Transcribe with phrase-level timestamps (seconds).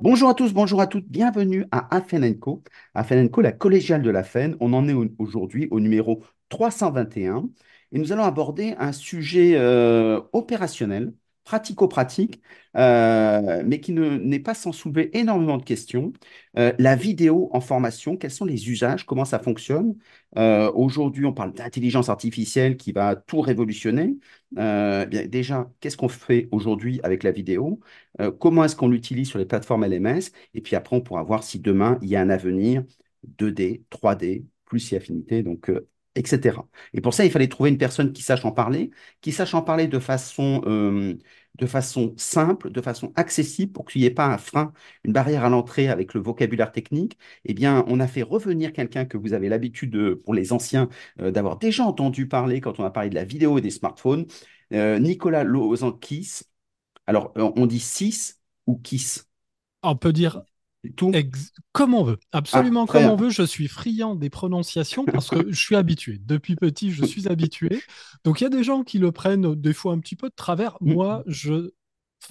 [0.00, 2.62] Bonjour à tous, bonjour à toutes, bienvenue à Afen Co.
[2.94, 4.56] Afen Co, la collégiale de la FEN.
[4.60, 7.48] On en est au- aujourd'hui au numéro 321
[7.92, 11.12] et nous allons aborder un sujet euh, opérationnel,
[11.48, 12.42] pratico-pratique,
[12.76, 16.12] euh, mais qui ne- n'est pas sans soulever énormément de questions.
[16.58, 19.96] Euh, la vidéo en formation, quels sont les usages, comment ça fonctionne?
[20.36, 24.16] Euh, aujourd'hui, on parle d'intelligence artificielle qui va tout révolutionner.
[24.52, 27.80] Bien, déjà, qu'est-ce qu'on fait aujourd'hui avec la vidéo?
[28.38, 30.32] Comment est-ce qu'on l'utilise sur les plateformes LMS?
[30.54, 32.84] Et puis après, on pourra voir si demain, il y a un avenir
[33.38, 35.70] 2D, 3D, plus si affinité, donc,
[36.18, 36.66] etc.
[36.94, 38.90] Et pour ça, il fallait trouver une personne qui sache en parler,
[39.20, 41.16] qui sache en parler de façon, euh,
[41.56, 44.72] de façon simple, de façon accessible, pour qu'il n'y ait pas un frein,
[45.04, 47.18] une barrière à l'entrée avec le vocabulaire technique.
[47.44, 50.88] Eh bien, on a fait revenir quelqu'un que vous avez l'habitude, de- pour les anciens,
[51.20, 54.26] euh, d'avoir déjà entendu parler quand on a parlé de la vidéo et des smartphones.
[54.72, 56.42] Euh, Nicolas Lozankis,
[57.06, 59.28] alors, euh, on dit 6 ou kiss?
[59.82, 60.42] On peut dire
[60.96, 61.10] Tout?
[61.12, 63.30] ex- comme on veut, Ah, absolument très comme on veut.
[63.30, 66.18] Je suis friand des prononciations parce que je suis habitué.
[66.24, 67.82] Depuis petit, je suis habitué.
[68.24, 70.28] Donc il y a des gens qui le prennent euh, des fois un petit peu
[70.28, 70.76] de travers.
[70.80, 71.70] Moi, je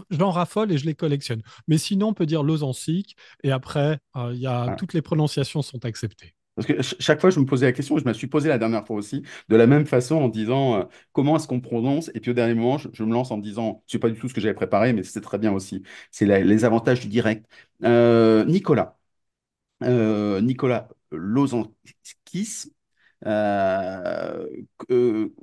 [0.10, 1.42] j'en raffole et je les collectionne.
[1.68, 4.76] Mais sinon, on peut dire Lausansic et après, euh, il y a Voilà.
[4.76, 6.34] toutes les prononciations sont acceptées.
[6.58, 8.60] Parce que ch- chaque fois, je me posais la question, je me suis posé la
[8.60, 12.22] dernière fois aussi, de la même façon en disant euh, comment est-ce qu'on prononce, et
[12.22, 14.30] puis au dernier moment, je, je me lance en me disant, c'est pas du tout
[14.30, 15.84] ce que j'avais préparé, mais c'est très bien aussi.
[16.12, 17.48] C'est les avantages du direct.
[17.86, 18.98] Euh, Nicolas,
[19.84, 22.72] euh, Nicolas Lozankis,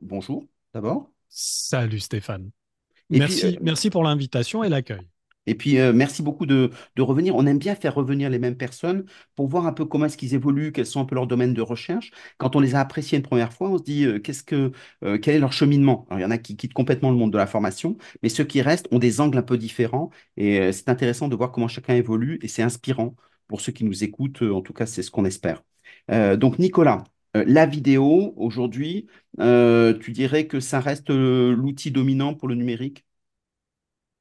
[0.02, 1.10] bonjour d'abord.
[1.28, 2.50] Salut Stéphane.
[3.12, 5.08] Et puis, Merci, merci pour l'invitation et l'accueil.
[5.46, 7.36] Et puis, euh, merci beaucoup de, revenir.
[7.36, 9.04] On aime bien faire revenir les mêmes personnes
[9.36, 11.62] pour voir un peu comment est-ce qu'ils évoluent, quels sont un peu leurs domaines de
[11.62, 12.10] recherche.
[12.38, 14.72] Quand on les a appréciés une première fois, on se dit euh, qu'est-ce que,
[15.04, 16.06] euh, quel est leur cheminement?
[16.08, 18.44] Alors, il y en a qui quittent complètement le monde de la formation, mais ceux
[18.44, 20.10] qui restent ont des angles un peu différents.
[20.36, 23.14] Et c'est intéressant de voir comment chacun évolue et c'est inspirant
[23.48, 24.42] pour ceux qui nous écoutent.
[24.42, 25.62] En tout cas, c'est ce qu'on espère.
[26.08, 29.06] Donc, Nicolas, la vidéo, aujourd'hui,
[29.38, 33.04] tu dirais que ça reste l'outil dominant pour le numérique?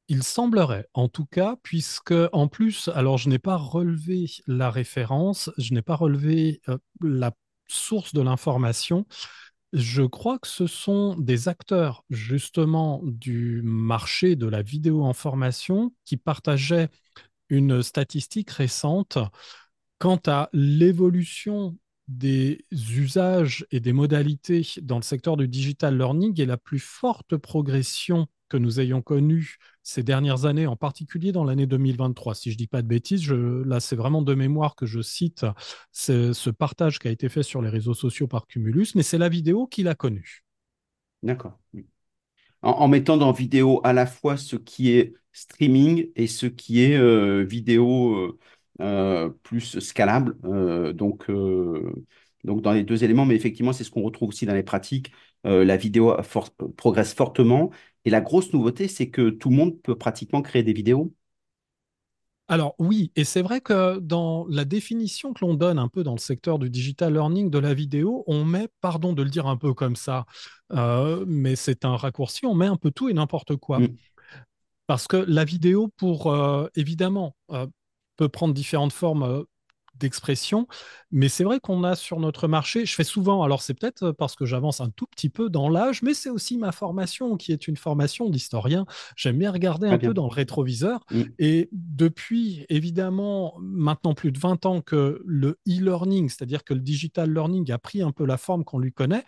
[0.09, 5.49] Il semblerait, en tout cas, puisque en plus, alors je n'ai pas relevé la référence,
[5.57, 7.31] je n'ai pas relevé euh, la
[7.67, 9.05] source de l'information.
[9.71, 15.93] Je crois que ce sont des acteurs justement du marché de la vidéo en formation
[16.05, 16.89] qui partageaient
[17.49, 19.17] une statistique récente
[19.99, 21.77] quant à l'évolution
[22.07, 27.37] des usages et des modalités dans le secteur du digital learning et la plus forte
[27.37, 32.35] progression que nous ayons connue ces dernières années, en particulier dans l'année 2023.
[32.35, 35.45] Si je ne dis pas de bêtises, là c'est vraiment de mémoire que je cite
[35.91, 39.29] ce, partage qui a été fait sur les réseaux sociaux par Cumulus, mais c'est la
[39.29, 40.43] vidéo qui l'a connu.
[41.21, 41.59] D'accord.
[42.61, 46.95] en, mettant dans vidéo à la fois ce qui est streaming et ce qui est
[46.95, 48.39] euh, vidéo euh,
[48.81, 50.37] euh, plus scalable.
[50.93, 51.29] Donc,
[52.61, 55.11] dans les deux éléments, mais effectivement, c'est ce qu'on retrouve aussi dans les pratiques.
[55.45, 57.71] Euh, la vidéo for- progresse fortement.
[58.05, 61.13] Et la grosse nouveauté, c'est que tout le monde peut pratiquement créer des vidéos.
[62.49, 66.11] Alors oui, et c'est vrai que dans la définition que l'on donne un peu dans
[66.11, 69.55] le secteur du digital learning de la vidéo, on met, pardon de le dire un
[69.55, 70.25] peu comme ça,
[70.73, 73.79] euh, mais c'est un raccourci, on met un peu tout et n'importe quoi.
[73.79, 73.97] Mm.
[74.87, 77.35] Parce que la vidéo, pour euh, évidemment,
[78.17, 79.45] peut prendre différentes formes
[79.95, 80.67] d'expression,
[81.11, 84.35] mais c'est vrai qu'on a sur notre marché, je fais souvent, alors c'est peut-être parce
[84.35, 87.67] que j'avance un tout petit peu dans l'âge, mais c'est aussi ma formation qui est
[87.67, 88.85] une formation d'historien.
[89.15, 91.05] J'aime bien regarder un peu dans le rétroviseur.
[91.11, 91.21] Mm.
[91.39, 97.31] Et depuis, évidemment, maintenant plus de 20 ans que le e-learning, c'est-à-dire que le digital
[97.31, 99.23] learning a pris un peu la forme qu'on lui connaît,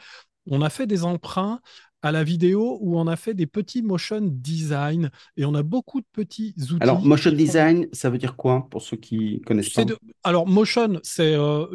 [0.48, 1.60] on a fait des emprunts
[2.06, 6.02] à la vidéo où on a fait des petits motion design et on a beaucoup
[6.02, 9.42] de petits Alors, outils motion qui font design, ça veut dire quoi pour ceux qui
[9.42, 9.86] connaissent pas?
[9.86, 11.66] de- Alors, motion, c'est, euh,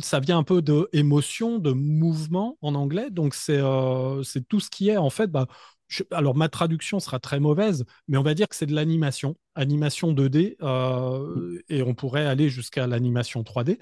[0.00, 3.10] ça vient un peu de émotion, de mouvement en anglais.
[3.10, 5.46] Donc, c'est euh, c'est tout ce qui est, en fait, bah,
[5.88, 9.36] je- alors ma traduction sera très mauvaise, mais on va dire que c'est de l'animation,
[9.54, 13.78] animation 2D, euh, et on pourrait aller jusqu'à l'animation 3D.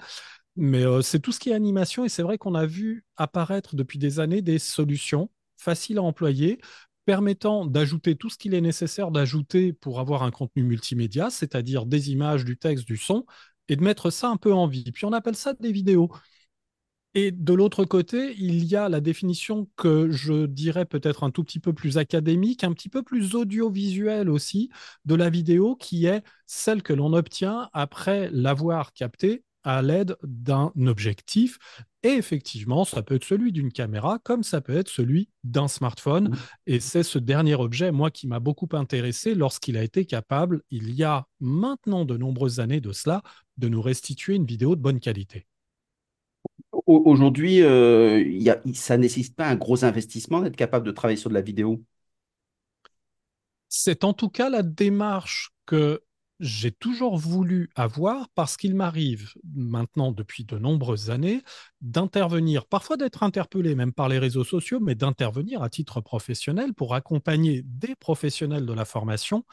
[0.55, 3.99] Mais c'est tout ce qui est animation, et c'est vrai qu'on a vu apparaître depuis
[3.99, 6.59] des années des solutions faciles à employer,
[7.05, 12.11] permettant d'ajouter tout ce qu'il est nécessaire d'ajouter pour avoir un contenu multimédia, c'est-à-dire des
[12.11, 13.25] images, du texte, du son,
[13.69, 14.91] et de mettre ça un peu en vie.
[14.91, 16.09] Puis on appelle ça des vidéos.
[17.13, 21.43] Et de l'autre côté, il y a la définition que je dirais peut-être un tout
[21.43, 24.69] petit peu plus académique, un petit peu plus audiovisuelle aussi
[25.05, 30.71] de la vidéo, qui est celle que l'on obtient après l'avoir captée à l'aide d'un
[30.85, 31.57] objectif.
[32.03, 36.35] Et effectivement, ça peut être celui d'une caméra comme ça peut être celui d'un smartphone.
[36.65, 40.91] Et c'est ce dernier objet, moi, qui m'a beaucoup intéressé lorsqu'il a été capable, il
[40.93, 43.21] y a maintenant de nombreuses années de cela,
[43.57, 45.47] de nous restituer une vidéo de bonne qualité.
[46.71, 48.23] Au- Aujourd'hui, euh,
[48.73, 51.83] ça nécessite pas un gros investissement d'être capable de travailler sur de la vidéo?
[53.69, 56.01] C'est en tout cas la démarche que
[56.39, 61.41] j'ai toujours voulu avoir parce qu'il m'arrive maintenant depuis de nombreuses années
[61.81, 66.93] d'intervenir, parfois d'être interpellé même par les réseaux sociaux, mais d'intervenir à titre professionnel pour
[66.93, 69.45] accompagner des professionnels de la formation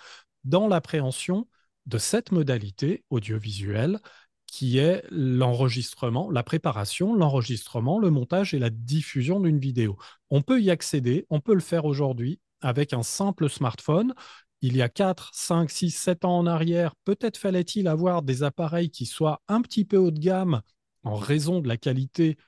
[0.44, 1.48] dans l'appréhension
[1.86, 3.98] de cette modalité audiovisuelle
[4.46, 9.96] qui est l'enregistrement, la préparation, l'enregistrement, le montage et la diffusion d'une vidéo.
[10.30, 14.14] On peut y accéder, on peut le faire aujourd'hui avec un simple smartphone.
[14.66, 18.88] Il y a 4, 5, 6, 7 ans en arrière, peut-être fallait-il avoir des appareils
[18.88, 20.62] qui soient un petit peu haut de gamme
[21.02, 22.38] en raison de la qualité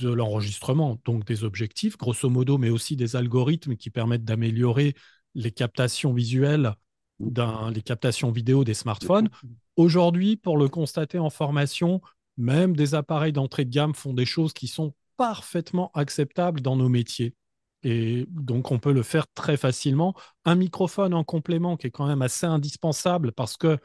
[0.00, 4.94] de l'enregistrement, donc des objectifs, grosso modo, mais aussi des algorithmes qui permettent d'améliorer
[5.34, 6.72] les captations visuelles,
[7.18, 9.28] les captations vidéo des smartphones.
[9.74, 12.00] Aujourd'hui, pour le constater en formation,
[12.36, 16.88] même des appareils d'entrée de gamme font des choses qui sont parfaitement acceptables dans nos
[16.88, 17.34] métiers.
[17.82, 20.14] Et donc, on peut le faire très facilement.
[20.44, 23.78] Un microphone en complément qui est quand même assez indispensable parce que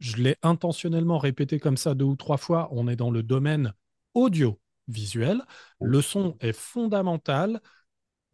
[0.00, 2.68] je l'ai intentionnellement répété comme ça deux ou trois fois.
[2.72, 3.72] On est dans le domaine
[4.14, 5.42] audio-visuel.
[5.80, 7.60] Le son est fondamental.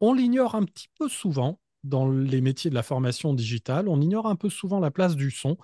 [0.00, 3.88] On l'ignore un petit peu souvent dans les métiers de la formation digitale.
[3.88, 5.56] On ignore un peu souvent la place du son,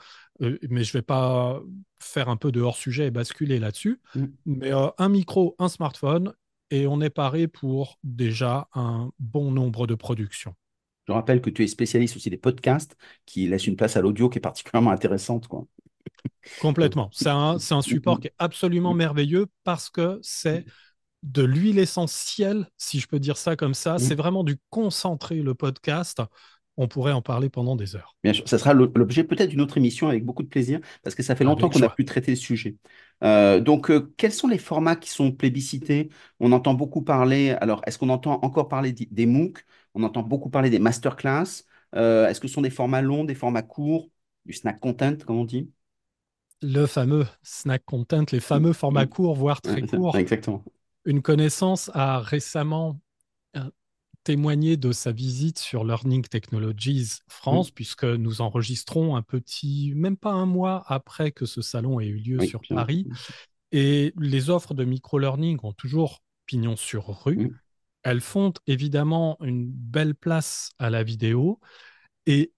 [0.43, 1.61] euh, mais je ne vais pas
[1.99, 4.01] faire un peu de hors-sujet et basculer là-dessus.
[4.15, 4.25] Mm.
[4.47, 6.33] Mais euh, un micro, un smartphone,
[6.71, 10.55] et on est paré pour déjà un bon nombre de productions.
[11.09, 12.97] Je rappelle que tu es spécialiste aussi des podcasts
[13.27, 15.67] qui laissent une place à l'audio qui est particulièrement intéressante, quoi.
[16.61, 17.11] Complètement.
[17.13, 20.65] C'est un, support qui est absolument merveilleux parce que c'est
[21.23, 23.95] de l'huile essentielle, si je peux dire ça comme ça.
[23.95, 23.99] Mm.
[23.99, 26.23] C'est vraiment du concentré, le podcast.
[26.77, 28.17] On pourrait en parler pendant des heures.
[28.23, 31.23] Bien sûr, ça sera l'objet peut-être d'une autre émission avec beaucoup de plaisir, parce que
[31.23, 31.95] ça fait longtemps qu'on a joie.
[31.95, 32.77] pu traiter le sujet.
[33.23, 36.11] Euh, donc, euh, quels sont les formats qui sont plébiscités?
[36.41, 39.65] On entend beaucoup parler, alors est-ce qu'on entend encore parler des MOOC?
[39.95, 41.65] On entend beaucoup parler des masterclass.
[41.95, 44.09] Euh, est-ce que ce sont des formats longs, des formats courts,
[44.47, 45.71] du snack content, comme on dit?
[46.63, 50.17] Le fameux snack content, les fameux formats courts, voire très courts.
[50.17, 50.65] Exactement.
[51.05, 53.01] Une connaissance a récemment
[54.25, 60.33] témoigné de sa visite sur Learning Technologies France, puisque nous enregistrons un petit, même pas
[60.33, 62.77] un mois après que ce salon ait eu lieu Oui, sur bien.
[62.77, 63.09] Paris.
[63.73, 67.55] Et les offres de micro-learning ont toujours pignon sur rue.
[68.03, 71.61] Elles font évidemment une belle place à la vidéo.
[72.27, 72.53] Et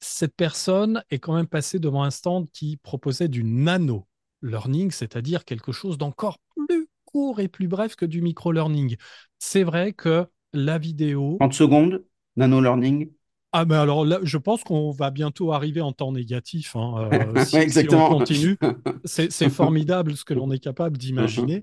[0.00, 4.06] cette personne est quand même passée devant un stand qui proposait du nano
[4.42, 8.96] learning, c'est-à-dire quelque chose d'encore plus court et plus bref que du micro-learning.
[9.38, 12.04] C'est vrai que la vidéo, 30 secondes,
[12.36, 13.10] nano learning.
[13.52, 16.76] ah ben alors là, je pense qu'on va bientôt arriver en temps négatif.
[16.76, 18.08] hein, euh, si, si on exactement.
[18.08, 18.58] continue,
[19.04, 21.60] c'est formidable ce que l'on est capable d'imaginer.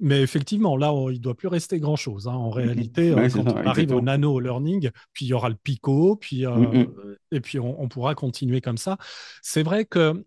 [0.00, 2.26] Mais effectivement, là, on- il ne doit plus rester grand-chose.
[2.28, 2.32] hein.
[2.34, 4.02] En réalité, Ouais, c'est quand ça, on arrive au exactement.
[4.02, 7.16] nano learning, puis il y aura le pico, puis, euh, Mm, mm.
[7.32, 8.98] et puis on, on pourra continuer comme ça.
[9.42, 10.24] C'est vrai que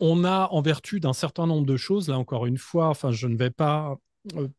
[0.00, 3.26] on a, en vertu d'un certain nombre de choses, là encore une fois, enfin, je
[3.28, 3.96] ne vais pas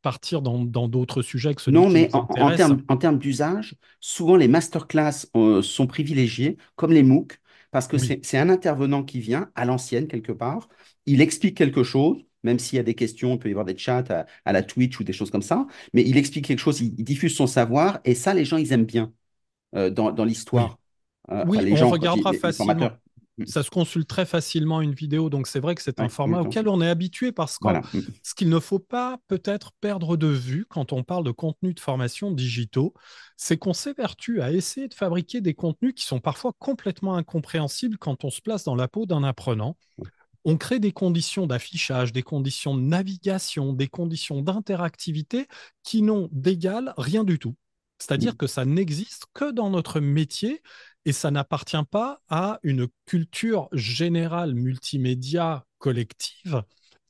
[0.02, 4.38] partir dans dans d'autres sujets que celui Non, mais en, termes, en termes d'usage, souvent
[4.38, 7.40] les masterclass euh, sont privilégiés, comme les MOOC,
[7.72, 8.18] parce que Oui.
[8.24, 10.69] c'est un intervenant qui vient à l'ancienne quelque part,
[11.06, 13.78] il explique quelque chose, même s'il y a des questions, il peut y avoir des
[13.78, 16.80] chats à, à la Twitch ou des choses comme ça, mais il explique quelque chose,
[16.80, 19.14] il, il diffuse son savoir, et ça, les gens, ils aiment bien
[19.76, 20.66] euh, dans, dans Oui.
[20.66, 20.80] l'histoire.
[21.31, 23.00] Euh, enfin, Oui, les on gens, regardera facilement.
[23.37, 23.45] Mm.
[23.45, 26.67] Ça se consulte très facilement une vidéo, donc c'est vrai que c'est un format auquel
[26.67, 27.81] on est habitué parce que Voilà.
[28.23, 31.79] Ce qu'il ne faut pas peut-être perdre de vue quand on parle de contenus de
[31.79, 32.94] formation digitaux,
[33.35, 38.23] c'est qu'on s'évertue à essayer de fabriquer des contenus qui sont parfois complètement incompréhensibles quand
[38.23, 39.77] on se place dans la peau d'un apprenant.
[40.45, 45.47] On crée des conditions d'affichage, des conditions de navigation, des conditions d'interactivité
[45.83, 47.56] qui n'ont d'égal rien du tout.
[47.99, 48.37] C'est-à-dire Mm.
[48.37, 50.61] que ça n'existe que dans notre métier
[51.07, 56.64] et ça n'appartient pas à une culture générale multimédia collective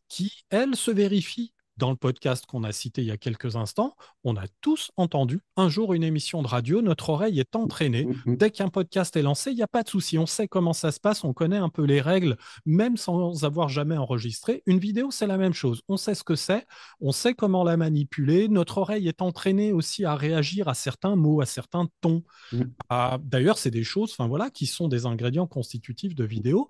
[0.07, 1.51] qui, elle, se vérifie.
[1.77, 5.41] Dans le podcast qu'on a cité il y a quelques instants, on a tous entendu
[5.57, 8.05] un jour une émission de radio, notre oreille est entraînée.
[8.05, 8.37] Mm, mm.
[8.37, 10.91] Dès qu'un podcast est lancé, il n'y a pas de souci, on sait comment ça
[10.91, 14.63] se passe, on connaît un peu les règles, même sans avoir jamais enregistré.
[14.65, 15.81] Une vidéo, c'est la même chose.
[15.87, 16.65] On sait ce que c'est,
[16.99, 18.47] on sait comment la manipuler.
[18.47, 22.23] Notre oreille est entraînée aussi à réagir à certains mots, à certains tons.
[22.51, 22.61] Mm.
[22.89, 26.69] à- D'ailleurs, c'est des choses, enfin voilà, qui sont des ingrédients constitutifs de vidéo.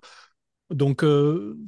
[0.70, 1.58] Donc, euh,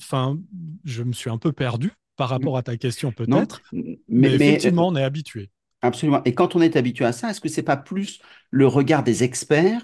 [0.84, 3.62] je me suis un peu perdu par rapport à ta question peut-être,
[4.06, 5.48] mais, effectivement, on est habitué.
[5.80, 6.22] Absolument.
[6.26, 9.24] Et quand on est habitué à ça, est-ce que c'est pas plus le regard des
[9.24, 9.80] experts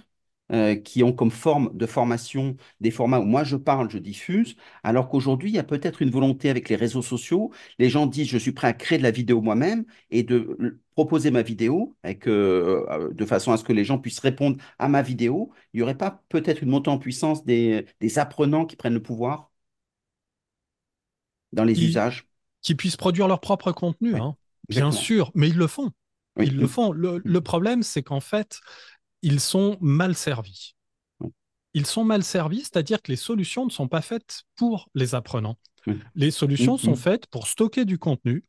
[0.53, 4.55] euh, qui ont comme forme de formation des formats où moi je parle, je diffuse,
[4.85, 7.53] alors qu'aujourd'hui, il y a peut-être une volonté avec les réseaux sociaux.
[7.79, 11.31] Les gens disent, je suis prêt à créer de la vidéo moi-même et de proposer
[11.31, 14.89] ma vidéo avec, euh, euh, de façon à ce que les gens puissent répondre à
[14.89, 15.53] ma vidéo.
[15.73, 19.03] Il n'y aurait pas peut-être une montée en puissance des, des apprenants qui prennent le
[19.03, 19.51] pouvoir?
[21.53, 22.27] Dans les Qui, usages?
[22.63, 24.37] qui puissent produire leur propre contenu, hein,
[24.69, 25.91] bien sûr, mais ils le font.
[26.37, 26.47] Oui.
[26.49, 26.69] Ils le Mm.
[26.69, 26.93] font.
[26.93, 27.23] Le, Mm.
[27.25, 28.61] le problème, c'est qu'en fait,
[29.23, 30.75] ils sont mal servis.
[31.75, 35.57] Ils sont mal servis, c'est-à-dire que les solutions ne sont pas faites pour les apprenants.
[35.87, 35.93] Mm.
[36.15, 36.31] Les Mm.
[36.31, 36.97] solutions sont Mm.
[36.97, 38.45] faites pour stocker du contenu,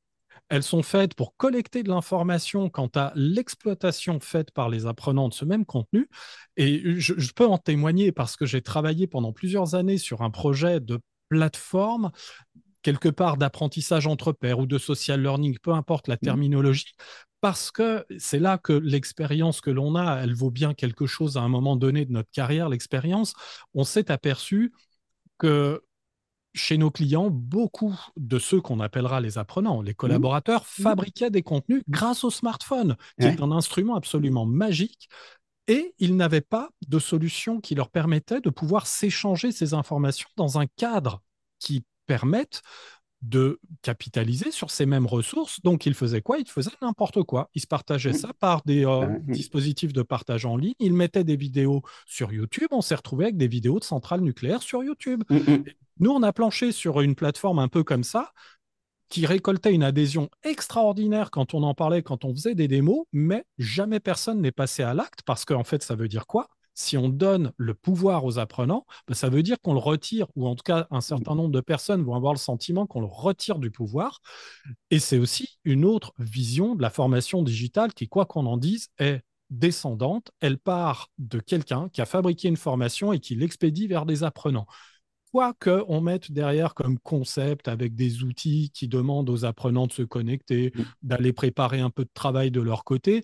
[0.50, 5.34] elles sont faites pour collecter de l'information quant à l'exploitation faite par les apprenants de
[5.34, 6.10] ce même contenu.
[6.56, 10.30] Et je, je peux en témoigner parce que j'ai travaillé pendant plusieurs années sur un
[10.30, 11.00] projet de
[11.30, 12.12] plateforme
[12.88, 16.20] quelque part d'apprentissage entre pairs ou de social learning, peu importe la Mm.
[16.20, 16.94] terminologie,
[17.42, 21.42] parce que c'est là que l'expérience que l'on a, elle vaut bien quelque chose à
[21.42, 23.34] un moment donné de notre carrière, l'expérience.
[23.74, 24.72] On s'est aperçu
[25.38, 25.84] que
[26.54, 29.96] chez nos clients, beaucoup de ceux qu'on appellera les apprenants, les Mm.
[29.96, 30.82] collaborateurs, Mm.
[30.84, 35.10] fabriquaient des contenus grâce au smartphone, qui est un instrument absolument magique.
[35.68, 40.58] Et ils n'avaient pas de solution qui leur permettait de pouvoir s'échanger ces informations dans
[40.58, 41.22] un cadre
[41.60, 42.62] qui permette
[43.22, 45.60] de capitaliser sur ces mêmes ressources.
[45.62, 46.38] Donc, ils faisaient quoi?
[46.38, 47.50] Ils faisaient n'importe quoi.
[47.56, 49.08] Ils se partageaient ça par des euh.
[49.08, 49.32] Mm.
[49.32, 50.76] dispositifs de partage en ligne.
[50.80, 52.68] Ils mettaient des vidéos sur YouTube.
[52.72, 55.24] On s'est retrouvé avec des vidéos de centrales nucléaires sur YouTube.
[55.30, 55.36] Mm.
[55.36, 55.64] Mm.
[56.00, 58.34] Nous, on a planché sur une plateforme un peu comme ça,
[59.10, 63.46] qui récoltait une adhésion extraordinaire quand on en parlait, quand on faisait des démos, mais
[63.58, 66.50] jamais personne n'est passé à l'acte parce qu'en fait, ça veut dire quoi?
[66.80, 70.48] Si on donne le pouvoir aux apprenants, ben, ça veut dire qu'on le retire, ou
[70.48, 73.58] en tout cas, un certain nombre de personnes vont avoir le sentiment qu'on le retire
[73.58, 74.22] du pouvoir.
[74.92, 78.90] Et c'est aussi une autre vision de la formation digitale qui, quoi qu'on en dise,
[79.00, 80.30] est descendante.
[80.40, 84.68] Elle part de quelqu'un qui a fabriqué une formation et qui l'expédie vers des apprenants
[85.32, 90.02] quoi qu'on mette derrière comme concept avec des outils qui demandent aux apprenants de se
[90.02, 90.84] connecter, Mm.
[91.04, 93.24] d'aller préparer un peu de travail de leur côté,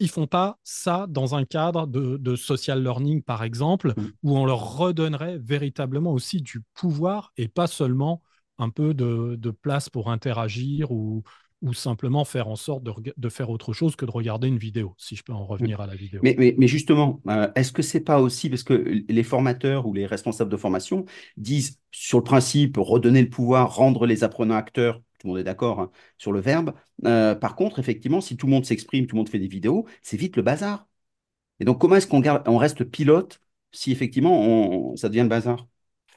[0.00, 4.12] ils font pas ça dans un cadre de, de social learning, par exemple, Mm.
[4.22, 8.22] où on leur redonnerait véritablement aussi du pouvoir et pas seulement
[8.58, 11.22] un peu de, de place pour interagir ou,
[11.62, 15.16] ou simplement faire en sorte de, faire autre chose que de regarder une vidéo, si
[15.16, 15.44] je peux en Mm.
[15.46, 16.20] revenir à la vidéo.
[16.22, 18.74] Mais, mais, mais justement, euh, est-ce que c'est pas aussi parce que
[19.08, 21.04] les formateurs ou les responsables de formation
[21.36, 25.44] disent sur le principe redonner le pouvoir, rendre les apprenants acteurs, tout le monde est
[25.44, 26.74] d'accord hein, sur le verbe.
[27.06, 29.86] Euh, par contre, effectivement, si tout le monde s'exprime, tout le monde fait des vidéos,
[30.02, 30.86] c'est vite le bazar.
[31.60, 35.28] Et donc, comment est-ce qu'on garde, on reste pilote si effectivement on- ça devient le
[35.28, 35.66] bazar?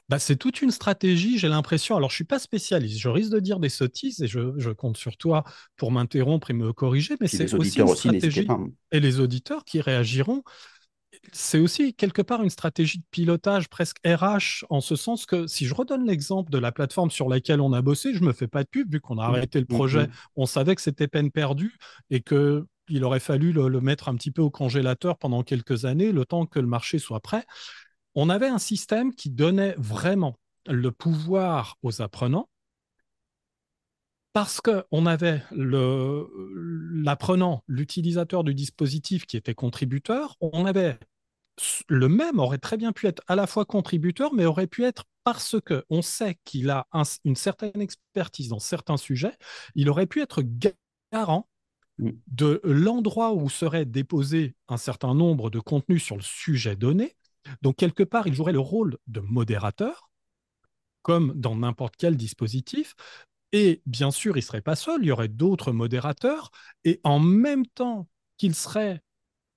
[0.08, 1.96] Bah, c'est toute une stratégie, j'ai l'impression.
[1.96, 4.96] Alors, je suis pas spécialiste, je risque de dire des sottises et je, je compte
[4.96, 5.44] sur toi
[5.76, 8.54] pour m'interrompre et me corriger, mais c'est aussi une aussi, stratégie, pas.
[8.54, 8.70] hein.
[8.90, 10.42] et les auditeurs qui réagiront,
[11.32, 15.66] c'est aussi quelque part une stratégie de pilotage presque RH, en ce sens que si
[15.66, 18.64] je redonne l'exemple de la plateforme sur laquelle on a bossé, je me fais pas
[18.64, 21.08] de pub, vu qu'on a Mm, arrêté le mm, projet, mm, on savait que c'était
[21.08, 21.76] peine perdue
[22.10, 25.84] et que il aurait fallu le, le mettre un petit peu au congélateur pendant quelques
[25.84, 27.44] années, le temps que le marché soit prêt.
[28.14, 32.48] On avait un système qui donnait vraiment le pouvoir aux apprenants
[34.32, 40.98] parce qu'on avait l'apprenant, l'utilisateur du dispositif qui était contributeur, on avait
[41.88, 45.04] le même aurait très bien pu être à la fois contributeur, mais aurait pu être
[45.24, 49.36] parce que on sait qu'il a un- une certaine expertise dans certains sujets,
[49.74, 50.42] il aurait pu être
[51.12, 51.48] garant
[51.98, 57.16] mm, de l'endroit où serait déposé un certain nombre de contenus sur le sujet donné.
[57.62, 60.10] Donc, quelque part, il jouerait le rôle de modérateur,
[61.02, 62.94] comme dans n'importe quel dispositif.
[63.52, 66.50] Et bien sûr, il ne serait pas seul, il y aurait d'autres modérateurs.
[66.84, 69.02] Et en même temps qu'il serait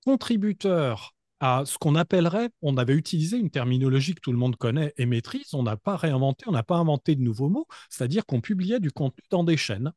[0.06, 4.94] contributeur à ce qu'on appellerait, on avait utilisé une terminologie que tout le monde connaît
[4.96, 8.40] et maîtrise, on n'a pas réinventé, on n'a pas inventé de nouveaux mots, c'est-à-dire qu'on
[8.40, 9.92] publiait du contenu dans des chaînes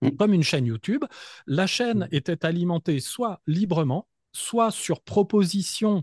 [0.00, 1.04] mm, comme une chaîne YouTube.
[1.46, 6.02] La chaîne était alimentée soit librement, soit sur proposition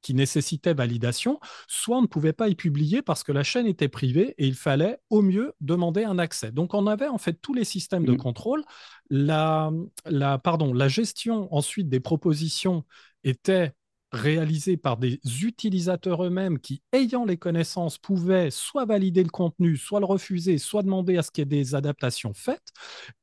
[0.00, 3.88] qui nécessitait validation, soit on ne pouvait pas y publier parce que la chaîne était
[3.88, 6.52] privée et il fallait au mieux demander un accès.
[6.52, 8.62] Donc on avait en fait tous les systèmes de mm, contrôle.
[9.10, 9.70] La,
[10.04, 12.84] la, pardon, la gestion ensuite des propositions
[13.24, 13.74] était
[14.16, 20.00] réalisés par des utilisateurs eux-mêmes qui, ayant les connaissances, pouvaient soit valider le contenu, soit
[20.00, 22.68] le refuser, soit demander à ce qu'il y ait des adaptations faites.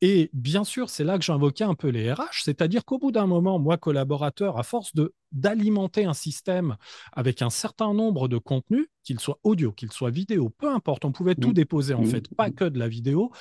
[0.02, 3.28] Et bien sûr, c'est là que j'invoquais un peu les RH, c'est-à-dire qu'au bout d'un
[3.28, 6.76] moment, moi, collaborateur, à force de d'alimenter un système
[7.12, 11.12] avec un certain nombre de contenus, qu'il soit audio, qu'il soit vidéo, peu importe, on
[11.12, 11.54] pouvait tout Mmh.
[11.54, 12.06] déposer en Mmh.
[12.06, 13.32] fait, pas que de la vidéo,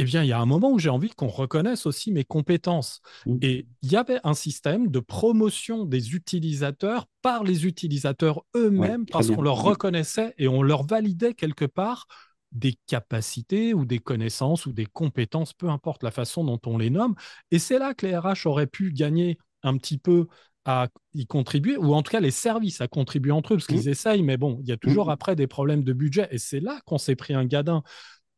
[0.00, 3.00] eh bien, il y a un moment où j'ai envie qu'on reconnaisse aussi mes compétences.
[3.26, 3.36] Mmh.
[3.42, 9.12] Et il y avait un système de promotion des utilisateurs par les utilisateurs eux-mêmes Ouais,
[9.12, 12.06] parce qu'on leur reconnaissait et on leur validait quelque part
[12.52, 16.90] des capacités ou des connaissances ou des compétences, peu importe la façon dont on les
[16.90, 17.14] nomme.
[17.50, 20.26] Et c'est là que les RH auraient pu gagner un petit peu
[20.64, 23.82] à y contribuer, ou en tout cas les services à contribuer entre eux, parce Mmh.
[23.82, 25.10] qu'ils essayent, mais bon, il y a toujours Mmh.
[25.10, 26.28] après des problèmes de budget.
[26.32, 27.82] Et c'est là qu'on s'est pris un gadin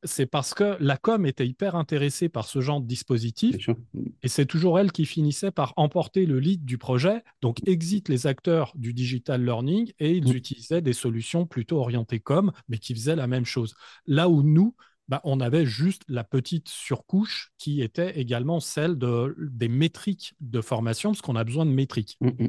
[0.05, 3.57] c'est parce que la com était hyper intéressée par ce genre de dispositif
[4.23, 7.23] et c'est toujours elle qui finissait par emporter le lead du projet.
[7.41, 10.37] Donc, exit les acteurs du digital learning et ils Mmh.
[10.37, 13.75] utilisaient des solutions plutôt orientées com, mais qui faisaient la même chose.
[14.07, 14.75] Là où nous,
[15.09, 20.61] bah, on avait juste la petite surcouche qui était également celle de, des métriques de
[20.61, 22.17] formation, parce qu'on a besoin de métriques.
[22.21, 22.49] Mmh, mmh.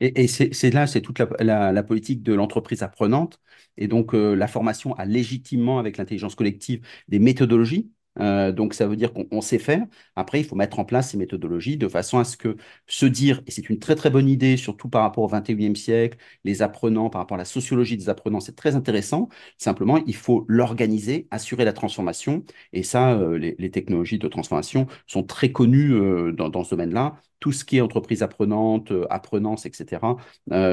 [0.00, 3.40] Et, c'est là, c'est toute la politique de l'entreprise apprenante.
[3.76, 7.90] Et donc, euh, la formation a légitimement, avec l'intelligence collective, des méthodologies.
[8.20, 9.84] Euh, donc, ça veut dire qu'on on sait faire.
[10.16, 12.56] Après, il faut mettre en place ces méthodologies de façon à ce que
[12.86, 16.18] se dire, et c'est une très très bonne idée, surtout par rapport au 21e siècle,
[16.44, 19.28] les apprenants, par rapport à la sociologie des apprenants, c'est très intéressant.
[19.58, 22.44] Simplement, il faut l'organiser, assurer la transformation.
[22.72, 27.52] Et ça, euh, les, technologies de transformation sont très connues euh, dans, ce domaine-là tout
[27.52, 30.00] ce qui est entreprise apprenante, apprenance, etc.,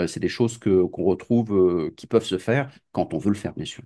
[0.07, 3.65] c'est des choses qu'on retrouve qui peuvent se faire quand on veut le faire, bien
[3.65, 3.83] sûr.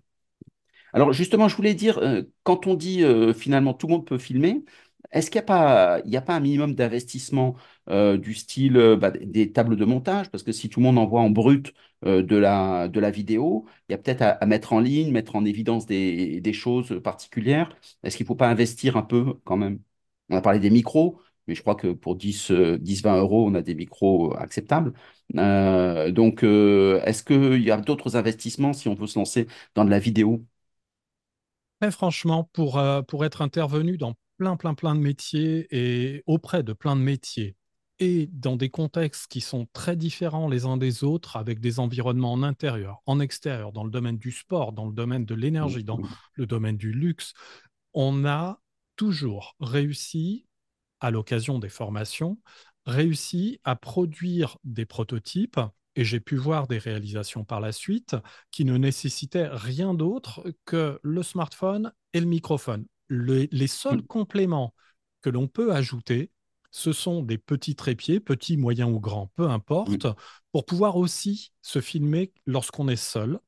[0.95, 4.17] Alors justement, je voulais dire, euh, quand on dit euh, finalement tout le monde peut
[4.17, 4.63] filmer,
[5.11, 7.55] est-ce qu'il n'y a pas, a pas un minimum d'investissement
[7.89, 10.29] euh, du style bah, des tables de montage?
[10.31, 11.73] Parce que si tout le monde envoie en brut
[12.03, 16.39] de la, vidéo, il y a peut-être à, mettre en ligne, mettre en évidence des,
[16.39, 17.75] des choses particulières.
[18.03, 19.79] Est-ce qu'il ne faut pas investir un peu quand même?
[20.29, 23.53] On a parlé des micros, mais je crois que pour 10, euh, 10-20 euros, on
[23.55, 24.93] a des micros acceptables.
[25.33, 29.99] Donc, est-ce qu'il y a d'autres investissements si on veut se lancer dans de la
[29.99, 30.45] vidéo?
[31.81, 36.63] Très franchement, pour, euh, pour être intervenu dans plein, plein, plein de métiers et auprès
[36.63, 37.55] de plein de métiers
[37.99, 42.33] et dans des contextes qui sont très différents les uns des autres, avec des environnements
[42.33, 46.01] en intérieur, en extérieur, dans le domaine du sport, dans le domaine de l'énergie, dans
[46.33, 47.33] le domaine du luxe,
[47.93, 48.59] on a
[48.97, 50.45] toujours réussi,
[50.99, 52.37] à l'occasion des formations,
[52.85, 55.59] réussi à produire des prototypes
[55.95, 58.15] et j'ai pu voir des réalisations par la suite
[58.51, 62.85] qui ne nécessitaient rien d'autre que le smartphone et le microphone.
[63.07, 64.73] Le- les seuls Mm, compléments
[65.21, 66.31] que l'on peut ajouter,
[66.71, 70.07] ce sont des petits trépieds, petits, moyens ou grands, peu importe,
[70.51, 73.39] pour pouvoir aussi se filmer lorsqu'on est seul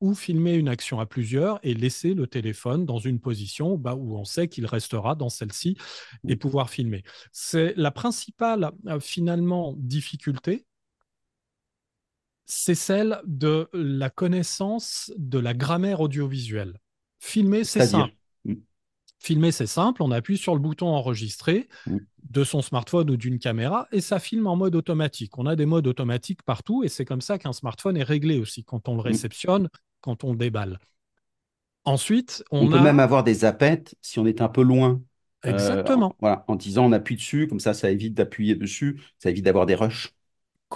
[0.00, 4.16] ou filmer une action à plusieurs et laisser le téléphone dans une position bah, où
[4.16, 5.76] on sait qu'il restera dans celle-ci
[6.28, 7.02] et pouvoir filmer.
[7.32, 10.66] C'est la principale, euh, finalement, difficulté,
[12.46, 16.78] c'est celle de la connaissance de la grammaire audiovisuelle.
[17.18, 18.14] Filmer, c'est simple.
[19.18, 20.02] Filmer, c'est simple.
[20.02, 21.96] On appuie sur le bouton enregistrer mm,
[22.30, 25.36] de son smartphone ou d'une caméra et ça filme en mode automatique.
[25.38, 28.62] On a des modes automatiques partout et c'est comme ça qu'un smartphone est réglé aussi
[28.62, 29.06] quand on le mm.
[29.06, 29.68] réceptionne,
[30.00, 30.78] quand on le déballe.
[31.84, 35.00] Ensuite, On on peut même avoir des zappettes si on est un peu loin.
[35.44, 39.00] Euh, en- exactement voilà, en disant on appuie dessus, comme ça, ça évite d'appuyer dessus,
[39.18, 40.15] ça évite d'avoir des rushs.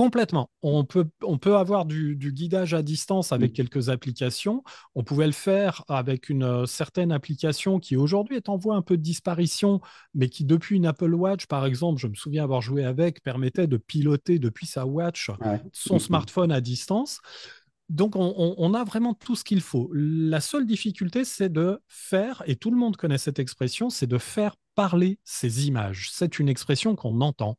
[0.00, 0.50] Complètement.
[0.62, 4.62] On peut, on peut avoir du, du guidage à distance avec Mm, quelques applications.
[4.94, 8.82] On pouvait le faire avec une euh, certaine application qui aujourd'hui est en voie un
[8.82, 9.80] peu de disparition,
[10.14, 13.66] mais qui depuis une Apple Watch, par exemple, je me souviens avoir joué avec, permettait
[13.66, 15.60] de piloter depuis sa Watch ouais.
[15.72, 17.20] son Mm, mm, smartphone à distance.
[17.88, 19.90] Donc, on, on- on a vraiment tout ce qu'il faut.
[19.94, 24.18] La seule difficulté, c'est de faire, et tout le monde connaît cette expression, c'est de
[24.18, 26.09] faire parler ces images.
[26.11, 27.59] C'est une expression qu'on entend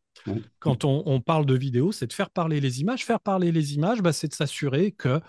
[0.57, 3.05] quand on, on parle de vidéo, c'est de faire parler les images.
[3.05, 5.21] Faire parler les images, bah, c'est de s'assurer que,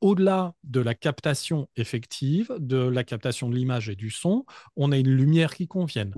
[0.00, 4.98] au-delà de la captation effective, de la captation de l'image et du son, on a
[4.98, 6.12] une lumière qui convienne.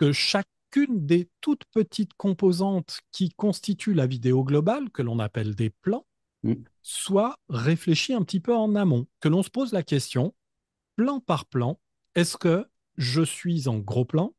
[0.00, 5.70] Que chacune des toutes petites composantes qui constituent la vidéo globale, que l'on appelle des
[5.70, 6.06] plans,
[6.42, 9.06] mm, soit réfléchie un petit peu en amont.
[9.20, 10.34] Que l'on se pose la question,
[10.96, 11.78] plan par plan,
[12.16, 12.66] est-ce que
[12.96, 14.34] je suis en gros plan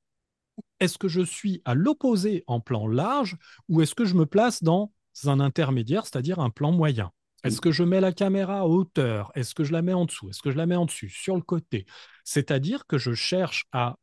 [0.80, 3.38] est-ce que je suis à l'opposé en plan large
[3.70, 4.92] ou est-ce que je me place dans
[5.26, 7.12] un intermédiaire, c'est-à-dire un plan moyen?
[7.44, 9.32] Mm, Est-ce que je mets la caméra à hauteur?
[9.36, 10.30] Est-ce que je la mets en dessous?
[10.30, 11.10] Est-ce que je la mets en dessus?
[11.10, 11.86] Sur le côté.
[12.24, 13.98] C'est-à-dire que je cherche à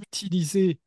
[0.00, 0.80] utiliser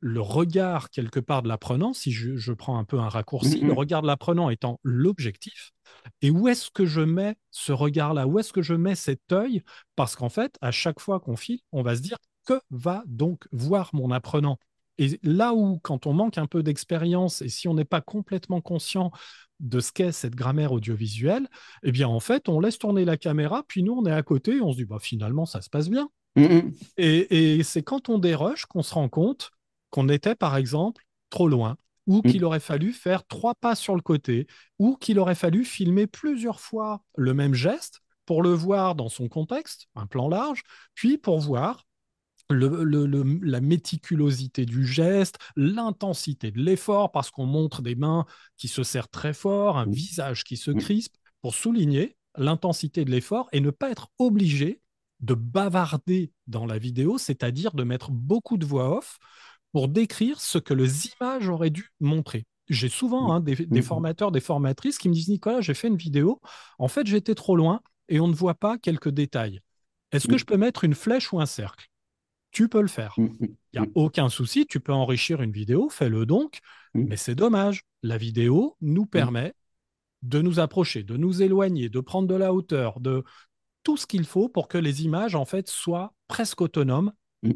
[0.00, 3.74] le regard quelque part de l'apprenant, si je, je, prends un peu un raccourci, le
[3.74, 5.72] regard de l'apprenant étant l'objectif,
[6.22, 9.62] et où est-ce que je mets ce regard-là, où est-ce que je mets cet œil?
[9.96, 12.16] Parce qu'en fait, à chaque fois qu'on file, on va se dire,
[12.50, 14.58] que va donc voir mon apprenant?
[14.98, 18.60] Et là où, quand on manque un peu d'expérience et si on n'est pas complètement
[18.60, 19.12] conscient
[19.60, 21.48] de ce qu'est cette grammaire audiovisuelle,
[21.82, 24.56] eh bien, en fait, on laisse tourner la caméra, puis nous, on est à côté
[24.56, 26.10] et on se dit, bah, finalement, ça se passe bien.
[26.36, 26.72] Mm, mm.
[26.98, 29.50] Et, et c'est quand on dérush qu'on se rend compte
[29.90, 32.30] qu'on était, par exemple, trop loin, ou Mm.
[32.30, 34.46] qu'il aurait fallu faire trois pas sur le côté,
[34.78, 39.28] ou qu'il aurait fallu filmer plusieurs fois le même geste pour le voir dans son
[39.28, 40.62] contexte, un plan large,
[40.94, 41.86] puis pour voir
[42.50, 48.26] le, le, le, la méticulosité du geste, l'intensité de l'effort, parce qu'on montre des mains
[48.56, 49.92] qui se serrent très fort, un Mm.
[49.92, 50.78] visage qui se Mm.
[50.78, 54.80] crispe, pour souligner l'intensité de l'effort et ne pas être obligé
[55.20, 59.18] de bavarder dans la vidéo, c'est-à-dire de mettre beaucoup de voix off
[59.72, 62.46] pour décrire ce que les images auraient dû montrer.
[62.68, 65.96] J'ai souvent hein, des, des, formateurs, des formatrices qui me disent Nicolas, j'ai fait une
[65.96, 66.40] vidéo,
[66.78, 69.60] en fait j'étais trop loin et on ne voit pas quelques détails.
[70.12, 71.88] Est-ce que je peux mettre une flèche ou un cercle?
[72.50, 73.14] Tu peux le faire.
[73.16, 73.28] Mm,
[73.72, 76.60] Il n'y a aucun souci, tu peux enrichir une vidéo, fais-le donc,
[76.94, 77.04] Mm.
[77.04, 77.82] mais c'est dommage.
[78.02, 79.54] La vidéo nous permet
[80.22, 83.24] de nous approcher, de nous éloigner, de prendre de la hauteur, de
[83.84, 87.52] tout ce qu'il faut pour que les images, en fait, soient presque autonomes Mm.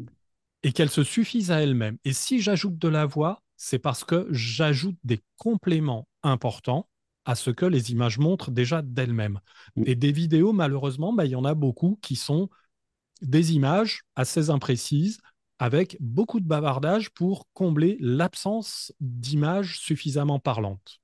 [0.63, 1.97] et qu'elles se suffisent à elles-mêmes.
[2.05, 6.89] Et si j'ajoute de la voix, c'est parce que j'ajoute des compléments importants
[7.25, 9.39] à ce que les images montrent déjà d'elles-mêmes.
[9.75, 9.83] Mm.
[9.85, 12.49] Et des vidéos, malheureusement, bah, il y en a beaucoup qui sont
[13.21, 15.19] des images assez imprécises
[15.59, 20.99] avec beaucoup de bavardage pour combler l'absence d'images suffisamment parlantes.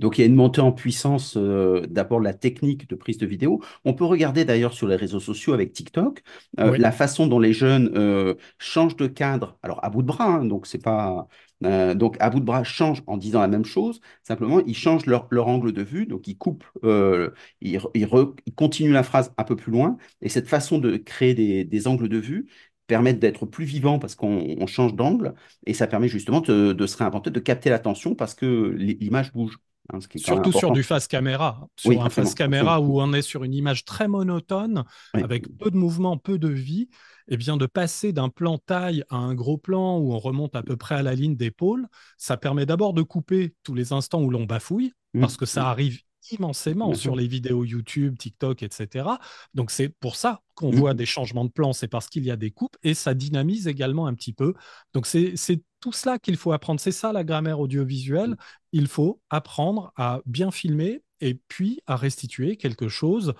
[0.00, 3.16] Donc il y a une montée en puissance euh, d'abord de la technique de prise
[3.18, 3.62] de vidéo.
[3.84, 6.22] On peut regarder d'ailleurs sur les réseaux sociaux avec TikTok
[6.58, 6.78] euh, Oui.
[6.78, 9.56] la façon dont les jeunes euh, changent de cadre.
[9.62, 11.28] Alors à bout de bras, hein, donc c'est pas
[11.64, 14.00] euh, donc à bout de bras changent en disant la même chose.
[14.22, 18.34] Simplement ils changent leur, leur angle de vue, donc ils coupent, euh, ils, ils, re-
[18.46, 19.96] ils continuent la phrase un peu plus loin.
[20.22, 22.48] Et cette façon de créer des, des angles de vue
[22.86, 25.34] permettent d'être plus vivants parce qu'on on change d'angle
[25.66, 28.46] et ça permet justement de, de se réinventer, de capter l'attention parce que
[28.76, 29.58] l'image bouge.
[29.92, 32.80] Hein, Surtout sur du face caméra, sur Oui, un face caméra absolument.
[32.80, 35.22] où on est sur une image très monotone, Oui.
[35.22, 36.88] avec peu de mouvement, peu de vie,
[37.28, 40.62] et bien de passer d'un plan taille à un gros plan où on remonte à
[40.62, 41.86] peu près à la ligne d'épaule,
[42.18, 45.62] ça permet d'abord de couper tous les instants où l'on bafouille, Mm, parce que ça
[45.62, 47.16] mm, arrive immensément bien sur sûr.
[47.16, 49.18] les vidéos YouTube, TikTok, etc.
[49.52, 52.30] Donc c'est pour ça qu'on Mm, voit des changements de plan, c'est parce qu'il y
[52.30, 54.54] a des coupes et ça dynamise également un petit peu.
[54.94, 55.34] Donc c'est
[55.80, 56.80] tout cela qu'il faut apprendre.
[56.80, 58.36] C'est ça la grammaire audiovisuelle.
[58.72, 63.34] Il faut apprendre à bien filmer et puis à restituer quelque chose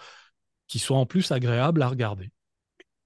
[0.68, 2.30] qui soit en plus agréable à regarder.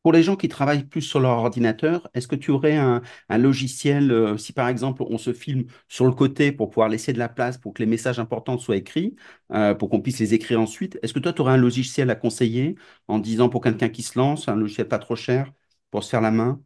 [0.03, 4.11] Pour les gens qui travaillent plus sur leur ordinateur, est-ce que tu aurais un, logiciel,
[4.13, 7.29] euh, si par exemple on se filme sur le côté pour pouvoir laisser de la
[7.29, 9.17] place pour que les messages importants soient écrits,
[9.53, 12.15] euh, pour qu'on puisse les écrire ensuite, est-ce que toi tu aurais un logiciel à
[12.15, 12.77] conseiller
[13.09, 15.53] en disant pour quelqu'un qui se lance, un logiciel pas trop cher
[15.91, 16.63] pour se faire la main?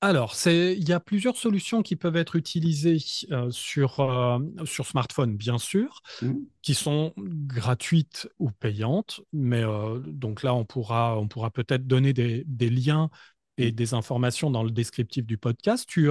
[0.00, 2.98] Alors, il y a plusieurs solutions qui peuvent être utilisées
[3.32, 9.20] euh, sur, euh, sur smartphone, bien sûr, Mm, qui sont gratuites ou payantes.
[9.32, 13.10] Mais euh, donc là, on pourra, on pourra peut-être donner des, des liens
[13.56, 15.84] et des informations dans le descriptif du podcast.
[15.88, 16.08] Tu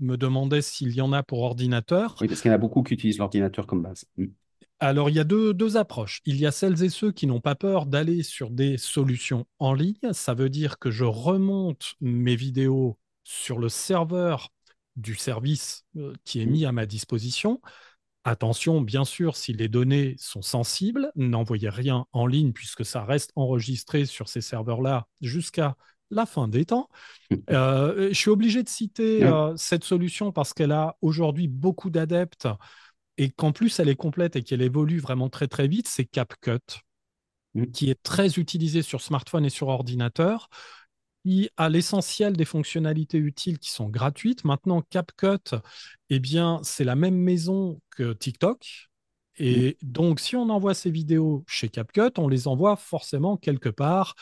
[0.00, 2.16] me demandais s'il y en a pour ordinateur.
[2.20, 4.04] Oui, parce qu'il y en a beaucoup qui utilisent l'ordinateur comme base.
[4.16, 4.26] Mm,
[4.80, 6.22] Alors, il y a deux, deux approches.
[6.24, 9.74] Il y a celles et ceux qui n'ont pas peur d'aller sur des solutions en
[9.74, 9.96] ligne.
[10.12, 14.48] Ça veut dire que je remonte mes vidéos sur le serveur
[14.96, 17.60] du service euh, qui est mis à ma disposition.
[18.24, 23.32] Attention, bien sûr, si les données sont sensibles, n'envoyez rien en ligne puisque ça reste
[23.36, 25.76] enregistré sur ces serveurs-là jusqu'à
[26.10, 26.88] la fin des temps.
[27.50, 32.48] Euh, je suis obligé de citer euh, cette solution parce qu'elle a aujourd'hui beaucoup d'adeptes
[33.18, 36.82] et qu'en plus elle est complète et qu'elle évolue vraiment très très vite, c'est CapCut,
[37.54, 40.48] Mm, qui est très utilisé sur smartphone et sur ordinateur,
[41.24, 44.44] qui a l'essentiel des fonctionnalités utiles qui sont gratuites.
[44.44, 45.56] Maintenant, CapCut,
[46.10, 48.88] eh bien, c'est la même maison que TikTok.
[49.36, 54.14] Et donc, si on envoie ces vidéos chez CapCut, on les envoie forcément quelque part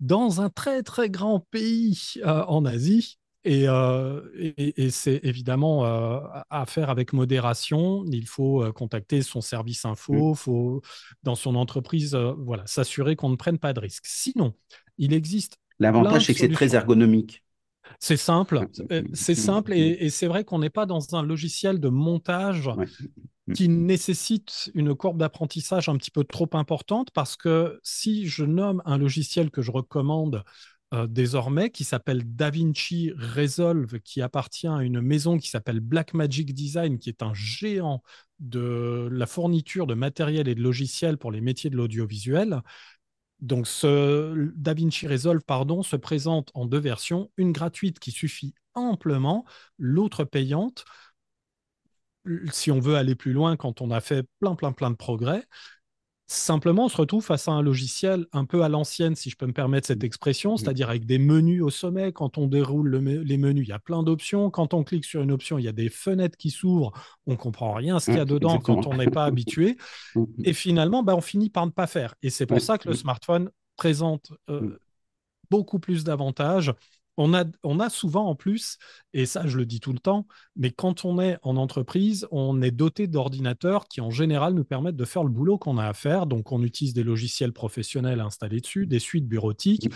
[0.00, 3.18] dans un très très grand pays euh, en Asie.
[3.44, 6.20] Et, euh, et, et c'est évidemment euh,
[6.50, 8.04] à faire avec modération.
[8.10, 10.82] Il faut euh, contacter son service info, faut
[11.22, 14.06] dans son entreprise, voilà, s'assurer qu'on ne prenne pas de risques.
[14.06, 14.54] Sinon,
[14.98, 17.44] il existe L'avantage, c'est que c'est très ergonomique.
[18.00, 21.80] C'est simple, euh, c'est simple et, et c'est vrai qu'on n'est pas dans un logiciel
[21.80, 22.86] de montage ouais,
[23.46, 28.44] mm, qui nécessite une courbe d'apprentissage un petit peu trop importante parce que si je
[28.44, 30.44] nomme un logiciel que je recommande
[30.94, 36.98] euh, désormais qui s'appelle DaVinci Resolve, qui appartient à une maison qui s'appelle Blackmagic Design,
[36.98, 38.02] qui est un géant
[38.38, 42.62] de la fourniture de matériel et de logiciels pour les métiers de l'audiovisuel.
[43.40, 49.44] Donc, ce DaVinci Resolve, pardon, se présente en deux versions, une gratuite qui suffit amplement,
[49.78, 50.84] l'autre payante
[52.52, 55.44] si on veut aller plus loin quand on a fait plein, plein, plein de progrès.
[56.30, 59.46] Simplement, on se retrouve face à un logiciel un peu à l'ancienne, si je peux
[59.46, 60.58] me permettre cette expression, Mmh.
[60.58, 62.12] c'est-à-dire avec des menus au sommet.
[62.12, 64.50] Quand on déroule le me- les menus, il y a plein d'options.
[64.50, 66.92] Quand on clique sur une option, il y a des fenêtres qui s'ouvrent.
[67.26, 69.78] On comprend rien ce qu'il y a Ouais, dedans quand on n'est pas habitué.
[70.14, 72.14] Mmh, Et finalement, bah, on finit par ne pas faire.
[72.22, 74.78] Et c'est pour ça que le mmh, smartphone présente mmh, euh,
[75.50, 76.72] beaucoup plus d'avantages.
[77.18, 78.78] On a, on a souvent en plus,
[79.12, 80.26] et ça je le dis tout le temps,
[80.56, 84.96] mais quand on est en entreprise, on est doté d'ordinateurs qui en général nous permettent
[84.96, 86.26] de faire le boulot qu'on a à faire.
[86.26, 89.88] Donc on utilise des logiciels professionnels installés dessus, des suites bureautiques.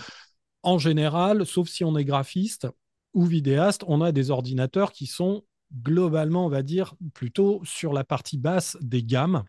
[0.64, 2.66] En général, sauf si on est graphiste
[3.14, 5.44] ou vidéaste, on a des ordinateurs qui sont
[5.82, 9.44] globalement, on va dire, plutôt sur la partie basse des gammes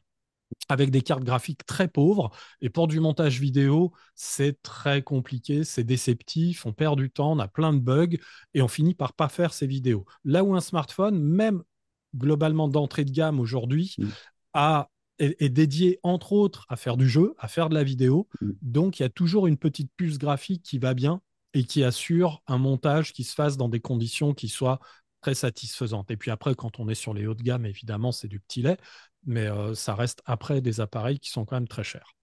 [0.70, 2.32] avec des cartes graphiques très pauvres.
[2.62, 7.40] Et pour du montage vidéo, c'est très compliqué, c'est déceptif, on perd du temps, on
[7.40, 8.18] a plein de bugs
[8.54, 10.06] et on finit par pas faire ces vidéos.
[10.24, 11.64] Là où un smartphone, même
[12.16, 14.08] globalement d'entrée de gamme aujourd'hui, mmh,
[14.54, 18.28] a, est, est dédié entre autres à faire du jeu, à faire de la vidéo.
[18.42, 18.52] mmh.
[18.62, 21.22] Donc il y a toujours une petite puce graphique qui va bien
[21.54, 24.80] et qui assure un montage qui se fasse dans des conditions qui soient
[25.22, 26.12] très satisfaisantes.
[26.12, 28.62] Et puis après, quand on est sur les hauts de gamme, évidemment, c'est du petit
[28.62, 28.78] lait
[29.26, 32.16] mais euh, ça reste après des appareils qui sont quand même très chers.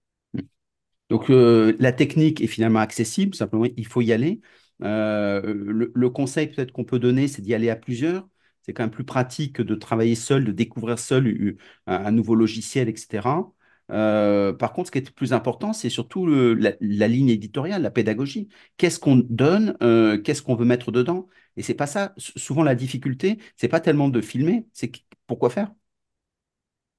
[1.09, 4.39] Donc, euh, la technique est finalement accessible, simplement, il faut y aller.
[4.83, 5.41] Euh,
[5.93, 8.27] le, conseil peut-être qu'on peut donner, c'est d'y aller à plusieurs.
[8.61, 12.87] C'est quand même plus pratique que de travailler seul, de découvrir seul un, nouveau logiciel,
[12.89, 13.51] etc.
[13.87, 18.47] Par contre, ce qui est plus important, c'est surtout la, ligne éditoriale, la pédagogie.
[18.77, 19.75] Qu'est-ce qu'on donne,
[20.23, 21.27] qu'est-ce qu'on veut mettre dedans?
[21.57, 22.13] Et c'est pas ça.
[22.17, 25.71] Souvent, la difficulté, c'est pas tellement de filmer, c'est qu- pourquoi faire?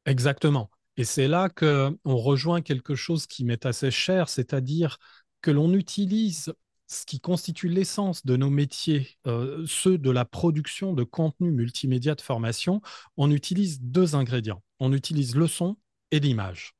[0.07, 0.71] Exactement.
[0.97, 4.99] Et c'est là qu'on rejoint quelque chose qui m'est assez cher, c'est-à-dire
[5.41, 6.53] que l'on utilise
[6.87, 12.15] ce qui constitue l'essence de nos métiers, euh, ceux de la production de contenu multimédia
[12.15, 12.83] de formation,
[13.17, 14.63] on utilise deux ingrédients.
[14.79, 15.77] On utilise le son
[16.11, 16.75] et l'image.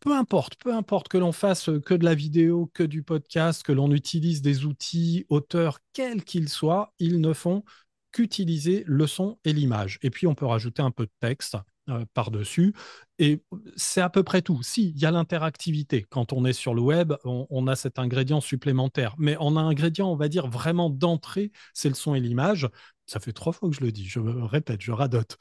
[0.00, 3.72] peu importe, peu importe que l'on fasse que de la vidéo, que du podcast, que
[3.72, 7.64] l'on utilise des outils auteurs, quels qu'ils soient, ils ne font
[8.12, 9.98] qu'utiliser le son et l'image.
[10.02, 11.56] Et puis, on peut rajouter un peu de texte
[11.88, 12.74] euh, par-dessus.
[13.18, 13.42] Et
[13.76, 14.62] c'est à peu près tout.
[14.62, 16.06] Si, il y a l'interactivité.
[16.10, 19.14] Quand on est sur le web, on, on a cet ingrédient supplémentaire.
[19.18, 22.68] Mais on a un ingrédient, on va dire, vraiment d'entrée, c'est le son et l'image.
[23.06, 25.36] Ça fait trois fois que je le dis, je me répète, je radote.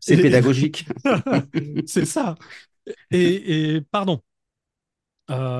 [0.00, 0.86] C'est Et- pédagogique.
[1.86, 2.36] c'est ça.
[3.10, 4.20] Et, et pardon.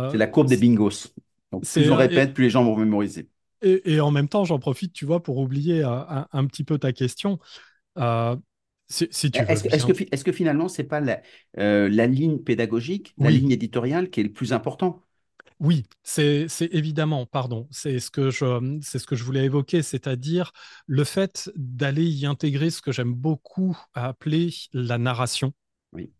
[0.07, 1.13] C'est Euh, la courbe des bingos.
[1.53, 3.29] Donc, plus c'est, on euh, et, répète, plus les gens vont mémoriser.
[3.65, 6.65] Et- et en même temps, j'en profite, tu vois, pour oublier euh, un, un petit
[6.65, 7.39] peu ta question.
[7.99, 8.37] Euh,
[8.89, 11.21] si, si Est-ce que, finalement, c'est pas la,
[11.59, 15.03] euh, la ligne pédagogique, la ligne éditoriale qui est le plus important?
[15.61, 20.53] oui, c'est, évidemment, pardon, c'est ce que je, c'est ce que je voulais évoquer, c'est-à-dire
[20.87, 25.55] le fait d'aller y intégrer ce que j'aime beaucoup appeler la narration.
[25.93, 26.13] Oui.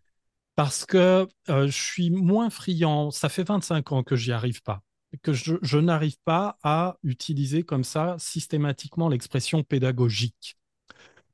[0.57, 4.83] Parce que euh, je suis moins friand, ça fait 25 ans que j'y arrive pas,
[5.23, 10.57] que je, je n'arrive pas à utiliser comme ça systématiquement l'expression pédagogique,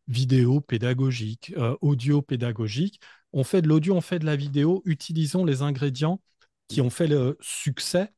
[0.08, 3.00] vidéo pédagogique, euh, audio pédagogique.
[3.32, 6.20] On fait de l'audio, on fait de la vidéo, utilisons les ingrédients
[6.68, 8.12] qui ont fait le succès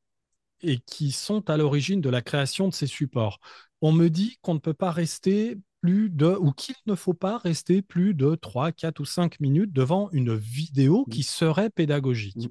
[0.62, 3.40] et qui sont à l'origine de la création de ces supports.
[3.80, 7.38] On me dit qu'on ne peut pas rester plus de, ou qu'il ne faut pas
[7.38, 12.48] rester plus de 3, 4 ou 5 minutes devant une vidéo qui serait pédagogique.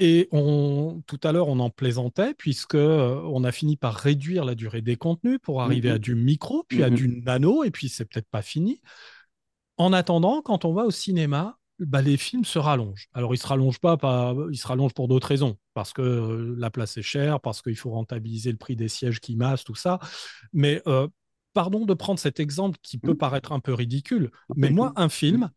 [0.00, 4.44] Et on, tout à l'heure, on en plaisantait, puisque euh, on a fini par réduire
[4.44, 6.96] la durée des contenus pour arriver à du micro, puis à Mhm.
[6.96, 8.80] du nano, et puis c'est peut-être pas fini.
[9.76, 13.08] En attendant, quand on va au cinéma, bah, les films se rallongent.
[13.14, 16.54] Alors, ils se rallongent pas, pas ils se rallongent pour d'autres raisons, parce que euh,
[16.58, 19.74] la place est chère, parce qu'il faut rentabiliser le prix des sièges qui massent, tout
[19.74, 19.98] ça.
[20.52, 21.08] Mais euh,
[21.52, 23.18] pardon de prendre cet exemple qui peut Mhm.
[23.18, 25.50] paraître un peu ridicule, mais moi, un film,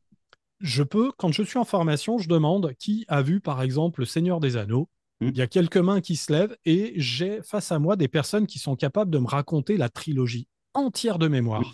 [0.60, 4.06] je peux, quand je suis en formation, je demande qui a vu, par exemple, Le
[4.06, 4.90] Seigneur des Anneaux.
[5.22, 5.34] Mhm.
[5.34, 8.48] Il y a quelques mains qui se lèvent et j'ai face à moi des personnes
[8.48, 11.74] qui sont capables de me raconter la trilogie entière de mémoire.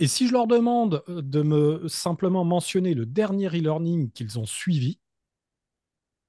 [0.00, 4.46] Et si je leur demande euh, de me simplement mentionner le dernier e-learning qu'ils ont
[4.46, 4.98] suivi,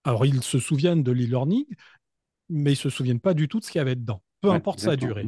[0.04, 1.66] alors ils se souviennent de l'e-learning,
[2.50, 4.56] mais ils se souviennent pas du tout de ce qu'il y avait dedans, peu Ouais,
[4.56, 5.26] importe sa durée.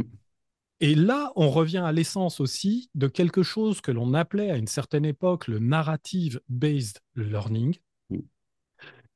[0.79, 4.67] Et là, on revient à l'essence aussi de quelque chose que l'on appelait à une
[4.67, 7.77] certaine époque le narrative-based learning,
[8.09, 8.21] Mhm.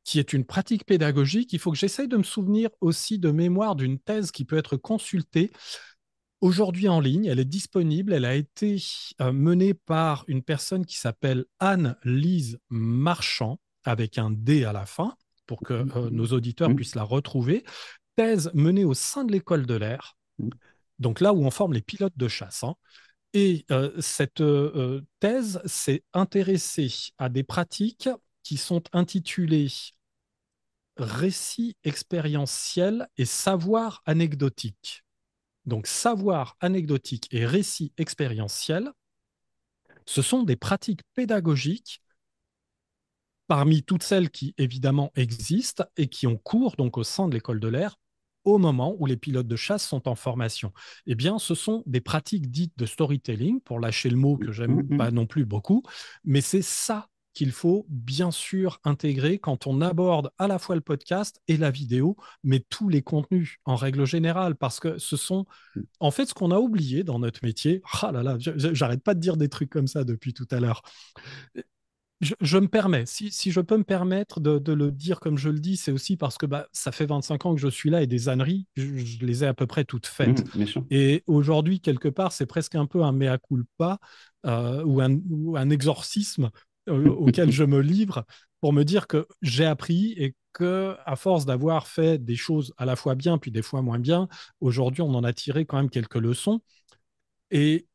[0.04, 1.54] qui est une pratique pédagogique.
[1.54, 4.76] Il faut que j'essaye de me souvenir aussi de mémoire d'une thèse qui peut être
[4.76, 5.52] consultée
[6.42, 7.26] aujourd'hui en ligne.
[7.26, 8.12] Elle est disponible.
[8.14, 8.78] Elle a été
[9.22, 15.16] euh, menée par une personne qui s'appelle Anne-Lise Marchand, avec un D à la fin,
[15.46, 16.76] pour que euh, nos auditeurs Mhm.
[16.78, 17.64] puissent la retrouver.
[18.16, 20.18] Thèse menée au sein de l'école de l'air.
[21.02, 22.64] Donc là où on forme les pilotes de chasse.
[22.64, 22.76] hein.
[23.34, 28.10] Et euh, cette euh, thèse s'est intéressée à des pratiques
[28.44, 29.70] qui sont intitulées
[30.98, 35.04] récit expérientiel et savoir anecdotique.
[35.66, 38.92] Donc savoir anecdotique et récit expérientiel,
[40.06, 42.02] ce sont des pratiques pédagogiques
[43.48, 47.60] parmi toutes celles qui évidemment existent et qui ont cours donc au sein de l'école
[47.60, 47.98] de l'air
[48.44, 50.74] au moment où les pilotes de chasse sont en formation.
[51.06, 54.84] Eh bien, ce sont des pratiques dites de storytelling, pour lâcher le mot que j'aime
[54.90, 54.98] Mhm.
[54.98, 55.84] pas non plus beaucoup,
[56.24, 60.82] mais c'est ça qu'il faut bien sûr intégrer quand on aborde à la fois le
[60.82, 65.46] podcast et la vidéo, mais tous les contenus en règle générale, parce que ce sont
[66.02, 67.82] en fait ce qu'on a oublié dans notre métier.
[68.02, 70.82] Ah là là, j'arrête pas de dire des trucs comme ça depuis tout à l'heure.
[72.22, 75.38] Je, je me permets, si, si je peux me permettre de, de le dire comme
[75.38, 77.90] je le dis, c'est aussi parce que bah, ça fait 25 ans que je suis
[77.90, 80.44] là et des âneries, je, je les ai à peu près toutes faites.
[80.56, 80.84] Bien sûr.
[80.92, 83.98] Et aujourd'hui, quelque part, c'est presque un peu un mea culpa
[84.46, 86.52] euh, ou, un, ou un exorcisme
[86.90, 88.26] euh, auquel je me livre
[88.62, 92.86] pour me dire que j'ai appris et que, à force d'avoir fait des choses à
[92.86, 94.28] la fois bien puis des fois moins bien,
[94.60, 96.62] aujourd'hui, on en a tiré quand même quelques leçons.
[97.52, 97.88] Et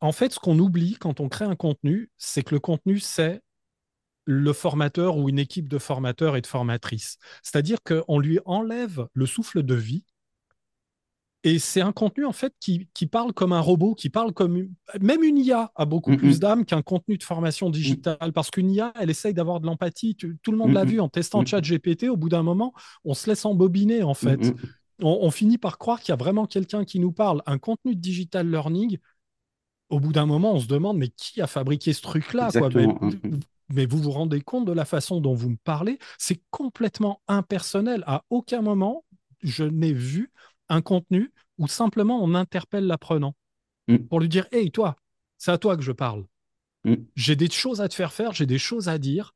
[0.00, 3.42] en fait, ce qu'on oublie quand on crée un contenu, c'est que le contenu, c'est
[4.26, 7.18] le formateur ou une équipe de formateurs et de formatrices.
[7.42, 10.04] C'est-à-dire qu'on lui enlève le souffle de vie.
[11.46, 14.70] Et c'est un contenu en fait qui, qui, parle comme un robot, qui parle comme
[14.98, 16.16] même une IA a beaucoup Mhm.
[16.16, 20.16] plus d'âme qu'un contenu de formation digitale parce qu'une IA elle essaye d'avoir de l'empathie.
[20.16, 21.44] Tout le monde l'a vu en testant.
[21.44, 22.08] ChatGPT.
[22.08, 22.72] Au bout d'un moment,
[23.04, 24.40] on se laisse embobiner en fait.
[25.02, 27.42] On, on finit par croire qu'il y a vraiment quelqu'un qui nous parle.
[27.44, 28.96] Un contenu de digital learning,
[29.90, 32.46] au bout d'un moment, on se demande mais qui a fabriqué ce truc-là
[33.70, 38.04] mais, vous vous rendez compte de la façon dont vous me parlez C'est complètement impersonnel.
[38.06, 39.04] À aucun moment,
[39.42, 40.30] je n'ai vu
[40.68, 43.34] un contenu où simplement on interpelle l'apprenant
[43.86, 43.98] Mm.
[44.08, 44.96] pour lui dire Hey, toi,
[45.36, 46.24] c'est à toi que je parle.
[46.84, 46.94] Mm.
[47.16, 49.34] J'ai des choses à te faire faire, j'ai des choses à dire.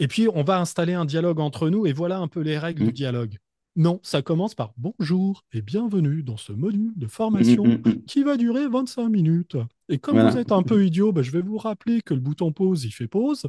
[0.00, 2.82] Et puis, on va installer un dialogue entre nous et voilà un peu les règles
[2.82, 2.86] Mm.
[2.86, 3.38] du dialogue.
[3.76, 8.02] Non, ça commence par bonjour et bienvenue dans ce module de formation mhm, mhm.
[8.06, 9.56] qui va durer 25 minutes.
[9.90, 10.30] Et comme Voilà.
[10.30, 12.90] vous êtes un peu idiot, ben, je vais vous rappeler que le bouton pause, il
[12.92, 13.46] fait pause.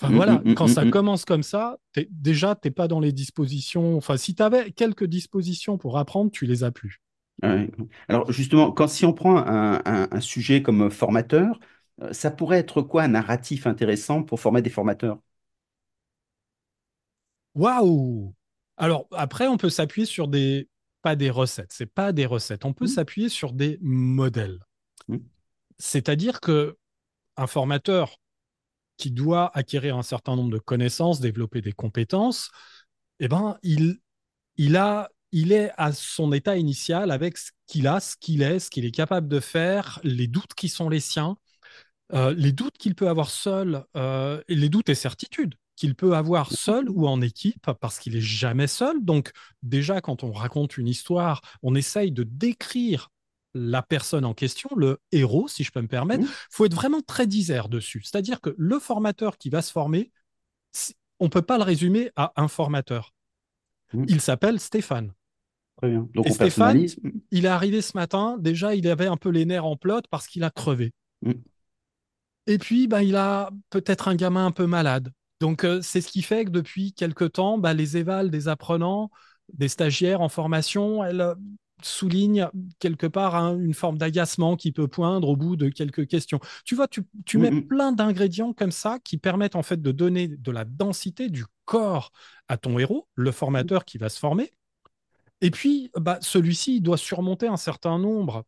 [0.00, 0.92] Enfin Mm, voilà, mm, quand mm, ça mm.
[0.92, 3.96] commence comme ça, t'es- déjà, tu n'es pas dans les dispositions.
[3.98, 7.00] Enfin, si tu avais quelques dispositions pour apprendre, tu les as plus.
[7.42, 7.70] Ouais.
[8.08, 11.60] Alors justement, quand si on prend un, un- un sujet comme formateur,
[12.02, 15.18] euh, ça pourrait être quoi un narratif intéressant pour former des formateurs?
[17.60, 18.32] Waouh!
[18.78, 20.68] Alors après, on peut s'appuyer sur des,
[21.02, 22.64] pas des recettes, c'est pas des recettes.
[22.64, 24.58] On peut Mm, s'appuyer sur des modèles.
[25.08, 25.18] mm,
[25.78, 26.76] C'est-à-dire que
[27.36, 28.16] un formateur
[28.98, 32.50] qui doit acquérir un certain nombre de connaissances, développer des compétences,
[33.20, 33.98] eh ben, il,
[34.56, 38.60] il a, il est à son état initial avec ce qu'il a, ce qu'il est,
[38.60, 41.36] ce qu'il est capable de faire, les doutes qui sont les siens,
[42.14, 46.14] euh, les doutes qu'il peut avoir seul, euh, et les doutes et certitudes qu'il peut
[46.14, 49.04] avoir seul ou en équipe, parce qu'il est jamais seul.
[49.04, 49.30] Donc
[49.62, 53.10] déjà, quand on raconte une histoire, on essaye de décrire
[53.54, 56.24] la personne en question, le héros, si je peux me permettre.
[56.24, 58.02] Il faut être vraiment très disert dessus.
[58.02, 60.10] C'est-à-dire que le formateur qui va se former,
[61.20, 63.14] on ne peut pas le résumer à un formateur.
[64.08, 65.12] Il s'appelle Stéphane.
[65.76, 66.08] Très bien.
[66.12, 66.86] Donc Et on Stéphane,
[67.30, 70.26] il est arrivé ce matin, déjà il avait un peu les nerfs en plot parce
[70.26, 70.92] qu'il a crevé.
[71.22, 71.32] mm.
[72.48, 75.12] Et puis, bah, il a peut-être un gamin un peu malade.
[75.40, 79.10] Donc, euh, c'est ce qui fait que depuis quelque temps, bah, les évals des apprenants,
[79.52, 81.34] des stagiaires en formation, elles euh,
[81.82, 82.48] soulignent
[82.80, 86.40] quelque part hein, une forme d'agacement qui peut poindre au bout de quelques questions.
[86.64, 87.66] Tu vois, tu, tu Mm, mets mm.
[87.68, 92.12] plein d'ingrédients comme ça qui permettent en fait de donner de la densité du corps
[92.48, 94.52] à ton héros, le formateur qui va se former.
[95.40, 98.44] Et puis, bah, celui-ci, doit surmonter un certain nombre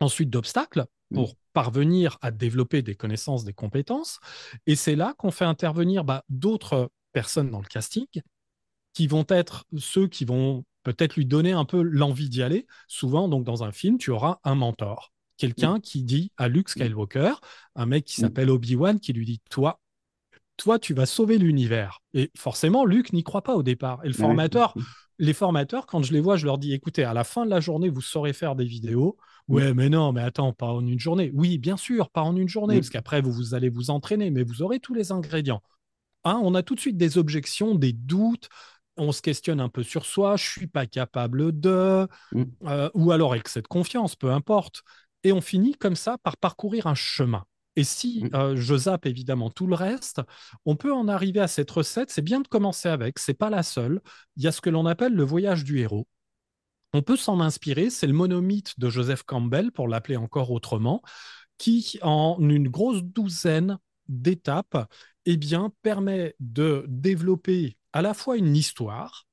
[0.00, 1.14] ensuite d'obstacles Mm.
[1.14, 4.20] pour parvenir à développer des connaissances, des compétences.
[4.66, 8.06] Et c'est là qu'on fait intervenir bah, d'autres personnes dans le casting
[8.94, 12.66] qui vont être ceux qui vont peut-être lui donner un peu l'envie d'y aller.
[12.88, 17.34] Souvent, donc dans un film, tu auras un mentor, quelqu'un qui dit à Luke Skywalker,
[17.76, 18.24] un mec qui Mm.
[18.24, 19.80] s'appelle Obi-Wan, qui lui dit Toi,
[20.56, 22.00] toi, tu vas sauver l'univers.
[22.14, 24.00] Et forcément, Luke n'y croit pas au départ.
[24.04, 24.82] Et le formateur, Mm,
[25.18, 27.60] les formateurs, quand je les vois, je leur dis écoutez, à la fin de la
[27.60, 29.16] journée, vous saurez faire des vidéos.
[29.48, 31.30] Ouais, mais non, mais attends, pas en une journée.
[31.34, 34.42] Oui, bien sûr, pas en une journée, parce qu'après, vous, vous allez vous entraîner, mais
[34.42, 35.62] vous aurez tous les ingrédients.
[36.24, 38.48] hein, on a tout de suite des objections, des doutes,
[38.96, 43.12] on se questionne un peu sur soi, je suis pas capable de, Mm, euh, ou
[43.12, 44.82] alors excès de confiance, peu importe.
[45.24, 47.44] Et on finit comme ça par parcourir un chemin.
[47.76, 48.30] Et si mm.
[48.34, 50.20] euh, je zappe évidemment tout le reste,
[50.66, 52.10] on peut en arriver à cette recette.
[52.10, 54.00] C'est bien de commencer avec, c'est pas la seule.
[54.36, 56.06] Il y a ce que l'on appelle le voyage du héros.
[56.92, 61.02] On peut s'en inspirer, c'est le monomythe de Joseph Campbell, pour l'appeler encore autrement,
[61.56, 63.78] qui, en une grosse douzaine
[64.08, 64.90] d'étapes,
[65.24, 69.26] eh bien, permet de développer à la fois une histoire.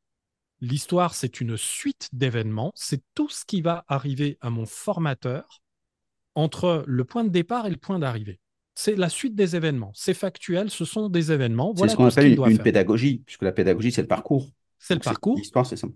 [0.62, 5.62] L'histoire, c'est une suite d'événements, c'est tout ce qui va arriver à mon formateur
[6.36, 8.40] entre le point de départ et le point d'arrivée.
[8.76, 12.10] C'est la suite des événements, c'est factuel, ce sont des événements, C'est ce voilà qu'on
[12.10, 14.50] ce appelle une, doit une pédagogie, puisque la pédagogie, c'est le parcours.
[14.78, 15.88] C'est le parcours, l'histoire, c'est ça.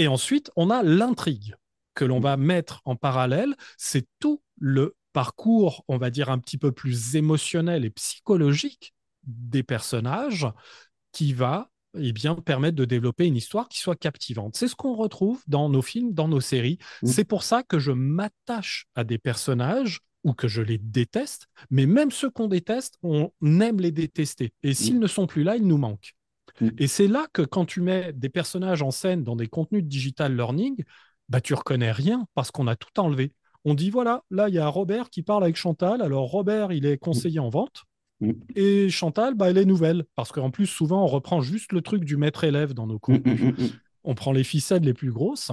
[0.00, 1.56] Et ensuite, on a l'intrigue
[1.92, 3.54] que l'on va mettre en parallèle.
[3.76, 8.94] C'est tout le parcours, on va dire, un petit peu plus émotionnel et psychologique
[9.24, 10.46] des personnages
[11.12, 14.56] qui va eh bien, permettre de développer une histoire qui soit captivante.
[14.56, 16.78] C'est ce qu'on retrouve dans nos films, dans nos séries.
[17.02, 21.46] Mm, C'est pour ça que je m'attache à des personnages ou que je les déteste,
[21.68, 24.54] mais même ceux qu'on déteste, on aime les détester.
[24.62, 26.14] Et s'ils mm, ne sont plus là, ils nous manquent.
[26.60, 29.82] Mm, Et c'est là que quand tu mets des personnages en scène dans des contenus
[29.82, 30.84] de digital learning,
[31.28, 33.32] bah tu reconnais rien parce qu'on a tout enlevé.
[33.64, 36.02] On dit voilà, là il y a Robert qui parle avec Chantal.
[36.02, 37.84] Alors Robert, il est conseiller en vente
[38.20, 41.82] mm, et Chantal, bah, elle est nouvelle parce qu'en plus souvent on reprend juste le
[41.82, 43.46] truc du maître-élève dans nos mm, mm, contenus.
[43.58, 45.52] mm, mm, On prend les ficelles les plus grosses.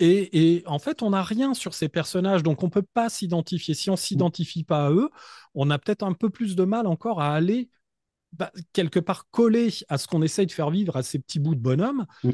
[0.00, 3.08] Et, et en fait, on n'a rien sur ces personnages, donc on ne peut pas
[3.08, 3.74] s'identifier.
[3.74, 5.10] Si on ne mm, s'identifie pas à eux,
[5.54, 7.68] on a peut-être un peu plus de mal encore à aller
[8.32, 11.54] bah, quelque part coller à ce qu'on essaye de faire vivre à ces petits bouts
[11.54, 12.06] de bonhomme.
[12.24, 12.30] mm.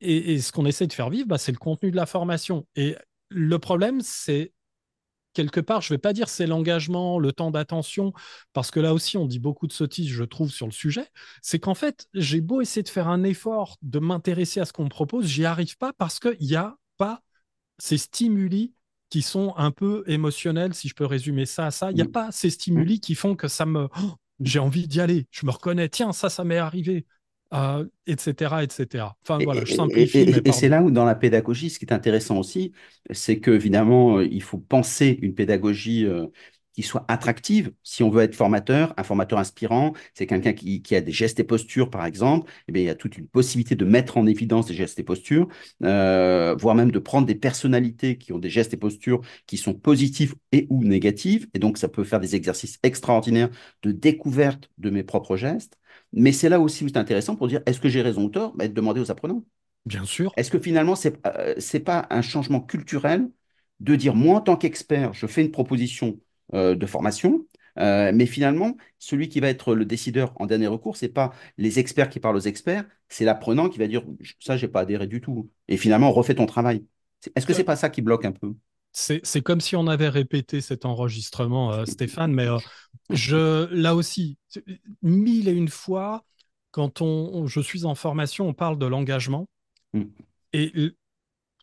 [0.00, 2.66] Et, et ce qu'on essaye de faire vivre, bah, c'est le contenu de la formation.
[2.76, 2.96] Et
[3.30, 4.52] le problème, c'est
[5.38, 8.12] quelque part, je ne vais pas dire c'est l'engagement, le temps d'attention,
[8.52, 11.06] parce que là aussi, on dit beaucoup de sottises, je trouve, sur le sujet.
[11.42, 14.84] C'est qu'en fait, j'ai beau essayer de faire un effort de m'intéresser à ce qu'on
[14.84, 17.22] me propose, j'y arrive pas parce qu'il n'y a pas
[17.78, 18.74] ces stimuli
[19.10, 21.90] qui sont un peu émotionnels, si je peux résumer ça à ça.
[21.90, 23.84] Il n'y a mm, pas ces mm, stimuli qui font que ça me...
[23.84, 24.14] oh, mm.
[24.40, 27.06] J'ai envie d'y aller, je me reconnais, tiens, ça, ça m'est arrivé,
[27.54, 29.16] euh, etc., etc.
[29.24, 31.14] Enfin, Et, voilà, je et- simplifie, et- mais et- et c'est là où, dans la
[31.14, 32.72] pédagogie, ce qui est intéressant aussi,
[33.12, 36.26] c'est que évidemment, euh, il faut penser une pédagogie euh,
[36.78, 37.72] qui soit attractive.
[37.82, 41.40] Si on veut être formateur, un formateur inspirant, c'est quelqu'un qui, qui a des gestes
[41.40, 42.50] et postures, par exemple.
[42.68, 45.02] Eh bien, il y a toute une possibilité de mettre en évidence des gestes et
[45.02, 45.48] postures,
[45.82, 49.74] euh, voire même de prendre des personnalités qui ont des gestes et postures qui sont
[49.74, 51.46] positifs et ou négatifs.
[51.54, 53.50] Et donc, ça peut faire des exercices extraordinaires
[53.82, 55.78] de découverte de mes propres gestes.
[56.12, 58.54] Mais c'est là aussi où c'est intéressant pour dire est-ce que j'ai raison ou tort?
[58.56, 59.44] Bah, De demander aux apprenants.
[59.86, 63.30] Bien sûr, Est-ce que finalement, c'est euh, c'est pas un changement culturel
[63.80, 66.20] de dire moi, en tant qu'expert, je fais une proposition
[66.54, 67.46] euh, de formation,
[67.78, 71.78] euh, mais finalement, celui qui va être le décideur en dernier recours, c'est pas les
[71.78, 74.02] experts qui parlent aux experts, c'est l'apprenant qui va dire
[74.40, 75.50] ça, j'ai pas adhéré du tout.
[75.68, 76.84] Et finalement, refais ton travail.
[77.34, 78.54] Est-ce que c'est pas ça qui bloque un peu?
[78.92, 82.58] c'est comme si on avait répété cet enregistrement, euh, Stéphane, mais euh,
[83.10, 84.38] je, là aussi,
[85.02, 86.24] mille et une fois,
[86.72, 89.48] quand on, je suis en formation, on parle de l'engagement.
[89.92, 90.04] Mm,
[90.52, 90.92] Et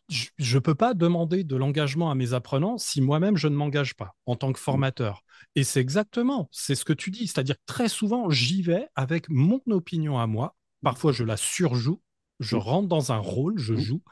[0.08, 3.94] je ne peux pas demander de l'engagement à mes apprenants si moi-même je ne m'engage
[3.94, 5.22] pas en tant que mm, formateur.
[5.54, 9.28] Et c'est exactement, c'est ce que tu dis, c'est-à-dire que très souvent, j'y vais avec
[9.28, 10.56] mon opinion à moi.
[10.82, 12.00] Parfois, je la surjoue,
[12.40, 14.02] je mm, rentre dans un rôle, je mm, joue,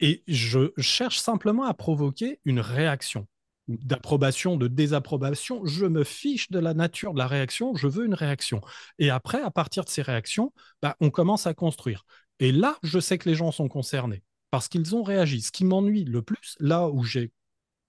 [0.00, 3.28] et je cherche simplement à provoquer une réaction
[3.68, 5.64] d'approbation, de désapprobation.
[5.64, 8.60] Je me fiche de la nature de la réaction, je veux une réaction.
[8.98, 10.52] Et après, à partir de ces réactions,
[10.82, 12.04] bah, on commence à construire.
[12.40, 15.42] Et là, je sais que les gens sont concernés parce qu'ils ont réagi.
[15.42, 17.32] Ce qui m'ennuie le plus, là où j'ai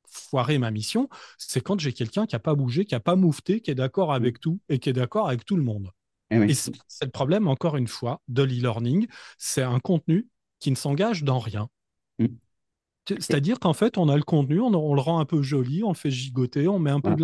[0.07, 3.61] foiré ma mission, c'est quand j'ai quelqu'un qui n'a pas bougé, qui n'a pas moufté,
[3.61, 4.13] qui est d'accord mm.
[4.13, 5.91] avec tout et qui est d'accord avec tout le monde.
[6.31, 6.55] Eh Et oui.
[6.55, 9.07] c'est c'est le problème, encore une fois, de l'e-learning.
[9.37, 10.27] C'est un contenu
[10.59, 11.69] qui ne s'engage dans rien.
[12.19, 12.37] Mm.
[13.19, 15.89] C'est-à-dire qu'en fait, on a le contenu, on, on le rend un peu joli, on
[15.89, 17.21] le fait gigoter, on met un peu de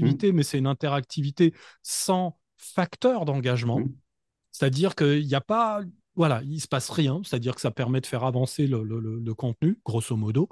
[0.00, 3.84] Mm, l'interactivité, mais c'est une interactivité sans facteur d'engagement.
[3.84, 3.92] mm,
[4.52, 5.82] C'est-à-dire qu'il n'y a pas,
[6.14, 7.20] voilà, il se passe rien.
[7.24, 10.48] C'est-à-dire que ça permet de faire avancer le, contenu, grosso modo.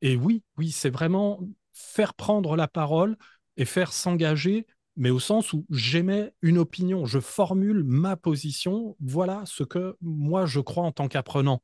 [0.00, 1.40] Et oui, oui, c'est vraiment
[1.72, 3.16] faire prendre la parole
[3.56, 9.42] et faire s'engager, mais au sens où j'émets une opinion, je formule ma position, voilà
[9.46, 11.62] ce que moi je crois en tant qu'apprenant.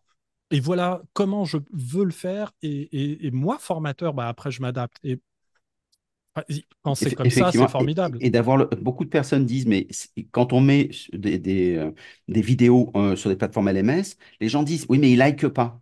[0.50, 2.52] Et voilà comment je veux le faire.
[2.62, 4.96] Et, moi, formateur, bah, après, je m'adapte.
[6.82, 8.20] Quand c'est Eff- comme ça, c'est et, formidable.
[8.20, 11.92] et d'avoir beaucoup de personnes disent, mais c'est- quand on met des, des, euh,
[12.28, 15.80] des vidéos euh, sur des plateformes LMS, les gens disent, oui, mais ils likent pas.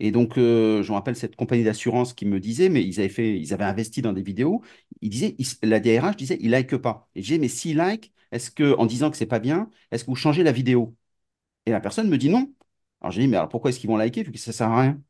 [0.00, 3.08] Et donc, euh, je me rappelle cette compagnie d'assurance qui me disait, mais ils avaient
[3.10, 4.62] fait, ils avaient investi dans des vidéos.
[5.02, 7.08] Ils disaient, ils- la DRH disait, il like pas.
[7.16, 10.04] Et j'ai dit, mais s'il like, est-ce que, en disant que c'est pas bien, est-ce
[10.04, 10.96] que vous changez la vidéo?
[11.66, 12.52] Et la personne me dit non.
[13.02, 14.82] Alors j'ai dit, mais alors pourquoi est-ce qu'ils vont liker vu que ça sert à
[14.82, 15.02] rien?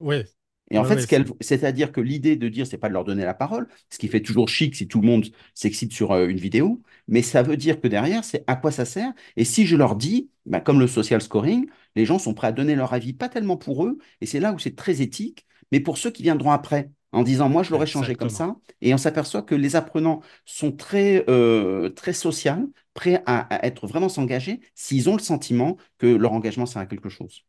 [0.00, 0.24] Oui,
[0.70, 1.06] Et en fait, ce
[1.40, 4.22] c'est-à-dire que l'idée de dire, c'est pas de leur donner la parole, ce qui fait
[4.22, 7.80] toujours chic si tout le monde s'excite sur euh, une vidéo, mais ça veut dire
[7.80, 9.12] que derrière, c'est à quoi ça sert.
[9.36, 12.52] Et si je leur dis, bah, comme le social scoring, les gens sont prêts à
[12.52, 15.80] donner leur avis, pas tellement pour eux, et c'est là où c'est très éthique, mais
[15.80, 18.98] pour ceux qui viendront après, en disant, moi, je l'aurais changé comme ça, et on
[18.98, 24.60] s'aperçoit que les apprenants sont très, euh, très sociaux, prêts à, à être vraiment s'engager
[24.74, 27.44] s'ils ont le sentiment que leur engagement sert à quelque chose.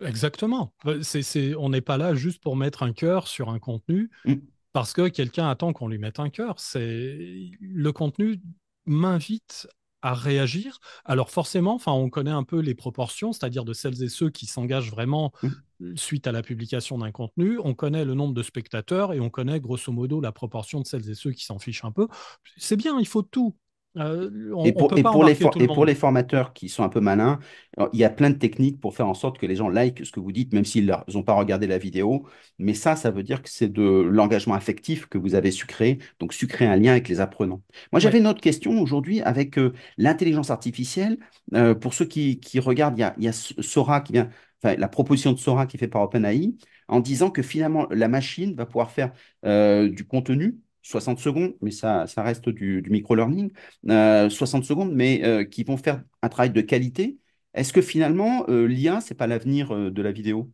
[0.00, 0.72] Exactement.
[0.86, 4.10] Euh, C'est, c'est, on n'est pas là juste pour mettre un cœur sur un contenu
[4.24, 4.34] Mm,
[4.72, 6.58] parce que quelqu'un attend qu'on lui mette un cœur.
[6.58, 8.40] C'est le contenu
[8.86, 9.68] m'invite
[10.02, 10.78] à réagir.
[11.04, 14.46] Alors forcément, enfin, on connaît un peu les proportions, c'est-à-dire de celles et ceux qui
[14.46, 15.96] s'engagent vraiment mm.
[15.96, 17.58] suite à la publication d'un contenu.
[17.62, 21.08] On connaît le nombre de spectateurs et on connaît grosso modo la proportion de celles
[21.10, 22.08] et ceux qui s'en fichent un peu.
[22.56, 23.56] C'est bien, il faut tout.
[23.96, 25.84] Euh, Et on pour, peut et, pas pour les embarquer for- tout le et pour
[25.84, 25.98] les monde.
[25.98, 27.40] formateurs qui sont un peu malins,
[27.76, 30.04] alors, il y a plein de techniques pour faire en sorte que les gens likent
[30.04, 32.26] ce que vous dites, même s'ils n'ont pas regardé la vidéo.
[32.58, 35.98] Mais ça, ça veut dire que c'est de l'engagement affectif que vous avez su créer,
[36.20, 37.62] donc su créer un lien avec les apprenants.
[37.92, 38.00] Moi, Ouais.
[38.00, 41.18] j'avais une autre question aujourd'hui avec euh, l'intelligence artificielle.
[41.54, 44.28] Euh, pour ceux qui, qui regardent, il y a, il y a Sora qui vient,
[44.62, 46.54] enfin, la proposition de Sora qui est faite par OpenAI,
[46.88, 49.12] en disant que finalement, la machine va pouvoir faire
[49.44, 50.58] euh, du contenu.
[50.82, 53.50] 60 secondes, mais ça, ça reste du, du micro-learning
[53.90, 57.18] euh, 60 secondes, mais euh, qui vont faire un travail de qualité.
[57.54, 60.50] Est-ce que finalement, euh, l'IA, c'est pas l'avenir euh, de la vidéo?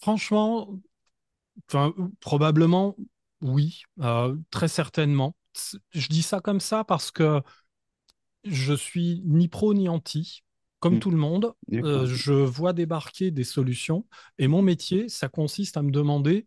[0.00, 0.80] Franchement,
[2.20, 2.96] probablement,
[3.40, 5.36] oui, euh, très certainement.
[5.92, 7.40] Je dis ça comme ça parce que
[8.44, 10.42] je suis ni pro ni anti.
[10.80, 14.06] Comme Hmm, tout le monde, euh, je vois débarquer des solutions
[14.38, 16.46] et mon métier, ça consiste à me demander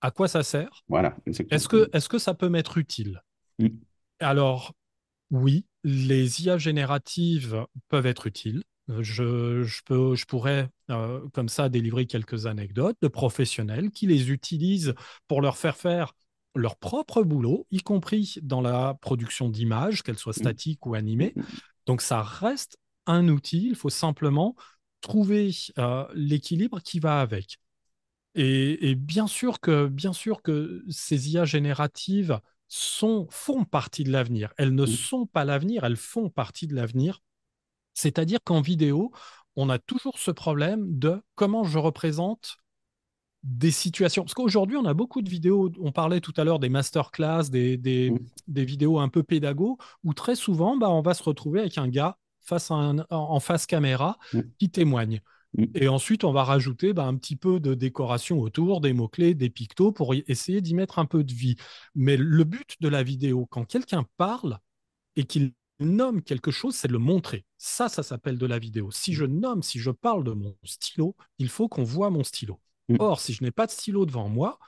[0.00, 0.84] à quoi ça sert?
[0.88, 1.16] Voilà.
[1.50, 3.22] Est-ce que, est-ce que ça peut m'être utile?
[3.58, 3.88] Hmm,
[4.20, 4.74] Alors,
[5.30, 8.64] oui, les IA génératives peuvent être utiles.
[9.00, 14.30] Je, je peux, je pourrais euh, comme ça délivrer quelques anecdotes de professionnels qui les
[14.30, 14.94] utilisent
[15.28, 16.14] pour leur faire faire
[16.56, 21.36] leur propre boulot, y compris dans la production d'images, qu'elles soient hmm, statiques ou animées.
[21.36, 24.56] hmm, Donc ça reste un outil, il faut simplement
[25.00, 27.58] trouver euh, l'équilibre qui va avec.
[28.38, 34.12] Et, et bien sûr que, bien sûr que ces IA génératives sont, font partie de
[34.12, 34.54] l'avenir.
[34.58, 37.20] Elles ne sont pas l'avenir, elles font partie de l'avenir.
[37.94, 39.12] C'est-à-dire qu'en vidéo,
[39.56, 42.58] on a toujours ce problème de comment je représente
[43.44, 44.24] des situations.
[44.24, 47.76] Parce qu'aujourd'hui, on a beaucoup de vidéos, on parlait tout à l'heure des masterclass, des,
[47.76, 48.14] des,
[48.48, 51.88] des vidéos un peu pédago, où très souvent, bah, on va se retrouver avec un
[51.88, 54.18] gars face à un- en face caméra
[54.58, 55.20] qui témoigne.
[55.54, 59.34] Hmm, Et ensuite, on va rajouter bah, un petit peu de décoration autour, des mots-clés,
[59.34, 61.56] des pictos pour essayer d'y mettre un peu de vie.
[61.94, 64.58] Mais le but de la vidéo, quand quelqu'un parle
[65.16, 67.44] et qu'il nomme quelque chose, c'est de le montrer.
[67.58, 68.90] Ça, ça s'appelle de la vidéo.
[68.90, 72.60] Si je nomme, si je parle de mon stylo, il faut qu'on voit mon stylo.
[72.88, 74.58] hmm, Or, si je n'ai pas de stylo devant moi,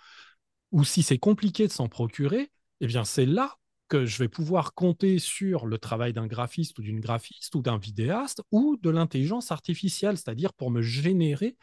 [0.72, 2.50] ou si c'est compliqué de s'en procurer,
[2.80, 3.56] eh bien, c'est là
[3.90, 7.76] que je vais pouvoir compter sur le travail d'un graphiste ou d'une graphiste ou d'un
[7.76, 11.56] vidéaste ou de l'intelligence artificielle, c'est-à-dire pour me générer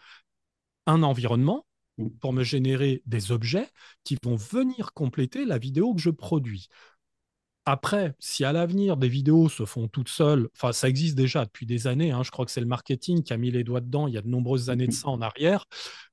[0.85, 1.65] un environnement,
[1.97, 3.67] hmm, pour me générer des objets
[4.03, 6.67] qui vont venir compléter la vidéo que je produis.
[7.65, 11.65] Après, si à l'avenir des vidéos se font toutes seules, enfin ça existe déjà depuis
[11.65, 14.07] des années, hein, je crois que c'est le marketing qui a mis les doigts dedans
[14.07, 15.65] il y a de nombreuses années de hmm, ça en arrière,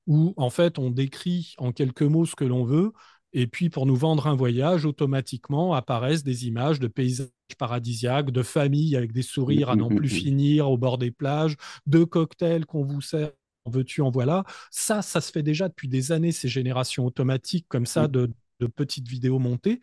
[0.06, 2.92] où en fait on décrit en quelques mots ce que l'on veut,
[3.34, 7.28] et puis pour nous vendre un voyage, automatiquement apparaissent des images de paysages
[7.58, 11.56] paradisiaques, de familles avec des sourires à n'en plus finir au bord des plages,
[11.86, 13.32] de cocktails qu'on vous sert.
[13.66, 14.44] En veux-tu, en voilà.
[14.70, 18.30] Ça, ça se fait déjà depuis des années, ces générations automatiques comme ça hmm, de,
[18.60, 19.80] de petites vidéos montées.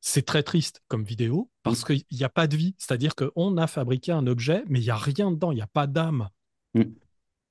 [0.00, 2.74] C'est très triste comme vidéo parce qu'il n'y a pas de vie.
[2.78, 5.66] C'est-à-dire qu'on a fabriqué un objet, mais il n'y a rien dedans, il n'y a
[5.66, 6.28] pas d'âme.
[6.74, 6.92] Il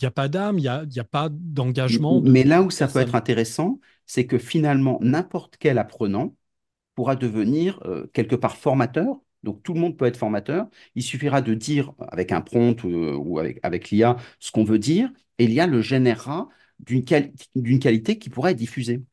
[0.01, 2.99] n'y a pas d'âme, il n'y a, pas d'engagement de, Mais là où ça peut
[2.99, 6.35] être intéressant, c'est que finalement, n'importe quel apprenant
[6.95, 9.17] pourra devenir euh, quelque part formateur.
[9.43, 10.67] Donc tout le monde peut être formateur.
[10.95, 15.11] Il suffira de dire avec un prompt ou, ou avec, l'IA ce qu'on veut dire,
[15.39, 16.49] et l'IA le générera
[16.79, 19.03] d'une quali- d'une qualité qui pourra être diffusée.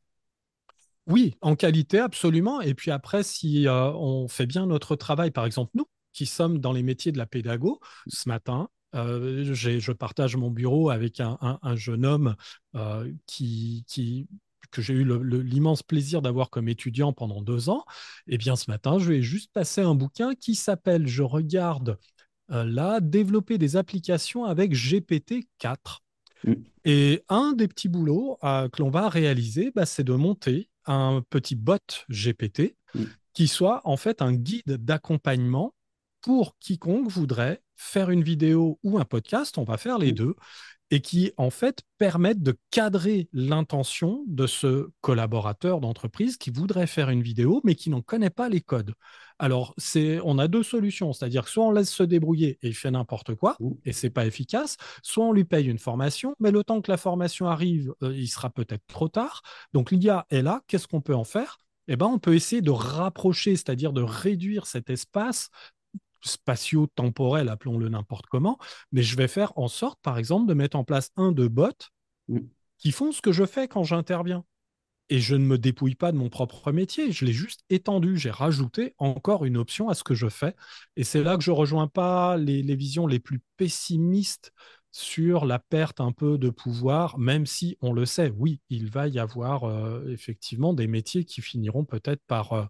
[1.06, 2.60] Oui, en qualité, absolument.
[2.60, 6.58] Et puis après, si euh, on fait bien notre travail, par exemple, nous qui sommes
[6.58, 11.38] dans les métiers de la pédago, ce matin, euh, je partage mon bureau avec un,
[11.40, 12.36] un- un jeune homme
[12.76, 13.84] euh, qui-
[14.70, 15.04] que j'ai eu
[15.42, 17.84] l'immense plaisir d'avoir comme étudiant pendant deux ans.
[18.26, 21.98] Eh bien, ce matin, je ai juste passé un bouquin qui s'appelle, je regarde
[22.52, 26.02] euh, là, Développer des applications avec GPT-4.
[26.44, 26.54] Mm,
[26.84, 31.22] Et un des petits boulots euh, que l'on va réaliser, bah, c'est de monter un
[31.30, 35.74] petit bot GPT mm, qui soit en fait un guide d'accompagnement
[36.22, 40.34] pour quiconque voudrait faire une vidéo ou un podcast, on va faire les mm, deux,
[40.90, 47.10] et qui en fait permettent de cadrer l'intention de ce collaborateur d'entreprise qui voudrait faire
[47.10, 48.94] une vidéo mais qui n'en connaît pas les codes.
[49.38, 52.74] Alors, c'est, on a deux solutions, c'est-à-dire que soit on laisse se débrouiller et il
[52.74, 56.64] fait n'importe quoi et c'est pas efficace, soit on lui paye une formation, mais le
[56.64, 59.42] temps que la formation arrive, euh, il sera peut-être trop tard.
[59.72, 61.58] Donc l'IA est là, qu'est-ce qu'on peut en faire?
[61.88, 65.50] Eh ben, on peut essayer de rapprocher, c'est-à-dire de réduire cet espace
[66.22, 68.58] spatio-temporel, appelons-le n'importe comment,
[68.92, 71.68] mais je vais faire en sorte, par exemple, de mettre en place un de bots
[72.28, 72.38] mm.
[72.78, 74.44] qui font ce que je fais quand j'interviens.
[75.12, 78.30] Et je ne me dépouille pas de mon propre métier, je l'ai juste étendu, j'ai
[78.30, 80.54] rajouté encore une option à ce que je fais.
[80.94, 84.52] Et c'est là que je rejoins pas les, les visions les plus pessimistes
[84.92, 89.08] sur la perte un peu de pouvoir, même si on le sait, oui, il va
[89.08, 92.64] y avoir euh, effectivement des métiers qui finiront peut-être par, euh,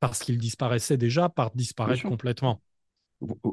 [0.00, 2.60] parce qu'ils disparaissaient déjà, par disparaître complètement.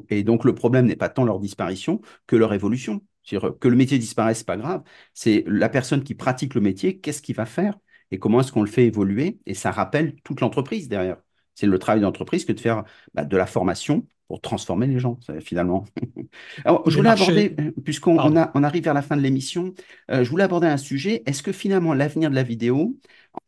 [0.08, 3.02] Et donc, le problème n'est pas tant leur disparition que leur évolution.
[3.28, 4.82] Que le métier disparaisse, pas grave.
[5.14, 7.74] C'est la personne qui pratique le métier, qu'est-ce qu'il va faire
[8.10, 9.38] et comment est-ce qu'on le fait évoluer?
[9.46, 11.18] Et ça rappelle toute l'entreprise derrière.
[11.54, 15.18] C'est le travail d'entreprise que de faire bah, de la formation pour transformer les gens,
[15.40, 15.84] finalement.
[16.64, 19.74] Alors, je voulais aborder, euh, puisqu'on on on arrive vers la fin de l'émission,
[20.12, 21.24] euh, je voulais aborder un sujet.
[21.26, 22.96] Est-ce que finalement l'avenir de la vidéo,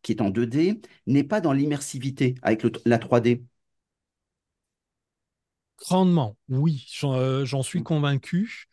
[0.02, 3.44] qui est en 2D, n'est pas dans l'immersivité avec le- la 3D?
[5.78, 8.68] grandement, oui, j'en euh, j'en suis convaincu.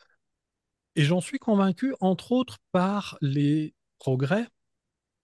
[0.96, 4.48] Et j'en suis convaincu, entre autres, par les progrès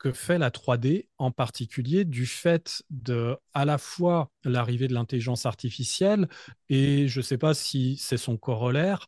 [0.05, 5.47] que fait la 3D, en particulier du fait de à la fois l'arrivée de l'intelligence
[5.47, 6.27] artificielle
[6.69, 9.07] et je ne sais pas si c'est son corollaire,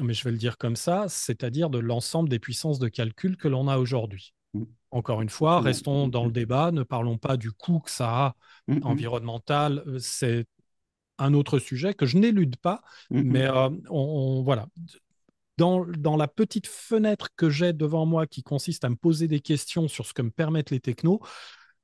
[0.00, 3.46] mais je vais le dire comme ça, c'est-à-dire de l'ensemble des puissances de calcul que
[3.46, 4.34] l'on a aujourd'hui.
[4.54, 4.66] Mm.
[4.90, 8.36] Encore une fois, restons dans le débat, ne parlons pas du coût que ça a
[8.68, 10.46] Mm, mm, environnemental, euh, c'est
[11.18, 14.66] un autre sujet que je n'élude pas, mm, mais euh, on, on- voilà.
[15.58, 19.40] Dans, dans la petite fenêtre que j'ai devant moi qui consiste à me poser des
[19.40, 21.20] questions sur ce que me permettent les technos,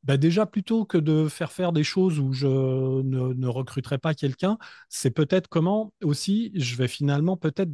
[0.03, 4.15] bah déjà plutôt que de faire faire des choses où je ne, ne recruterai pas
[4.15, 4.59] quelqu'un,
[4.89, 7.71] c'est peut-être comment aussi je vais finalement peut-être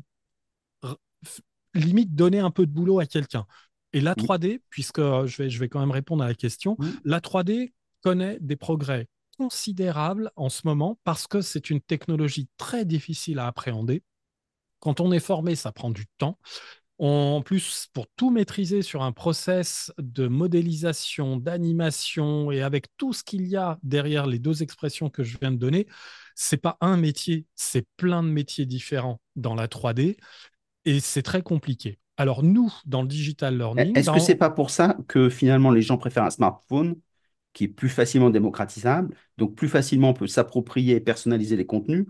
[1.75, 3.47] limite donner un peu de boulot à quelqu'un.
[3.93, 6.35] Et la mm, 3D, puisque euh, je vais, je vais quand même répondre à la
[6.35, 7.73] question, la 3D
[8.03, 13.47] connaît des progrès considérables en ce moment parce que c'est une technologie très difficile à
[13.47, 14.03] appréhender.
[14.81, 16.39] Quand on est formé, ça prend du temps.
[17.01, 23.22] En plus, pour tout maîtriser sur un process de modélisation, d'animation et avec tout ce
[23.22, 25.87] qu'il y a derrière les deux expressions que je viens de donner,
[26.35, 30.16] c'est pas un métier, c'est plein de métiers différents dans la 3D
[30.85, 32.01] et c'est très compliqué.
[32.16, 34.39] Alors nous, dans le digital learning, Est-ce que c'est dans...
[34.39, 36.97] pas pour ça que finalement les gens préfèrent un smartphone
[37.53, 42.07] qui est plus facilement démocratisable, donc plus facilement on peut s'approprier et personnaliser les contenus,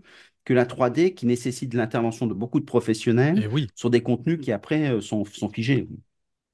[0.49, 4.41] que la 3D qui nécessite l'intervention de beaucoup de professionnels Eh oui, sur des contenus
[4.43, 5.89] qui après euh, sont, sont figés.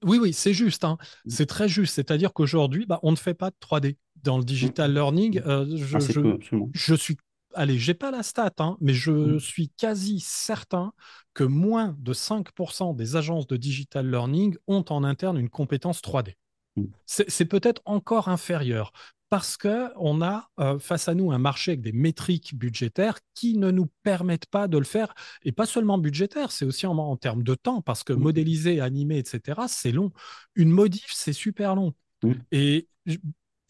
[0.03, 0.99] oui, oui, c'est juste, hein.
[1.29, 1.95] C'est très juste.
[1.95, 3.97] C'est-à-dire qu'aujourd'hui, bah, on ne fait pas de 3D.
[4.23, 6.75] Dans le digital learning, euh, je, Assez je, peu, absolument.
[6.75, 7.17] je suis,
[7.55, 10.93] allez, j'ai pas la stat, hein, mais je Mm, suis quasi certain
[11.35, 16.37] que moins de 5% des agences de digital learning ont en interne une compétence 3D.
[16.77, 18.93] mm, C'est c'est peut-être encore inférieur
[19.35, 23.73] parce qu'on a euh, face à nous un marché avec des métriques budgétaires qui ne
[23.73, 25.13] nous permettent pas de le faire.
[25.43, 28.81] Et pas seulement budgétaire, c'est aussi en, en termes de temps, parce que mm, modéliser,
[28.81, 30.13] animer, etc., c'est long.
[30.55, 31.95] Une modif, c'est super long.
[32.23, 32.89] mm, Et,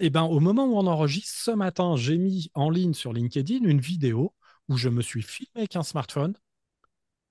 [0.01, 3.65] et ben, au moment où on enregistre, ce matin, j'ai mis en ligne sur LinkedIn
[3.65, 4.35] une vidéo
[4.69, 6.35] où je me suis filmé avec un smartphone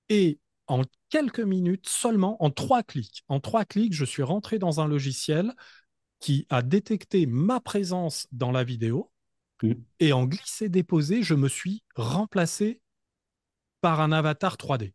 [0.10, 4.80] et en quelques minutes seulement, en trois clics, en trois clics, je suis rentré dans
[4.80, 5.54] un logiciel
[6.24, 9.12] qui a détecté ma présence dans la vidéo
[9.62, 12.80] mm, et en glisser-déposer, je me suis remplacé
[13.82, 14.94] par un avatar 3D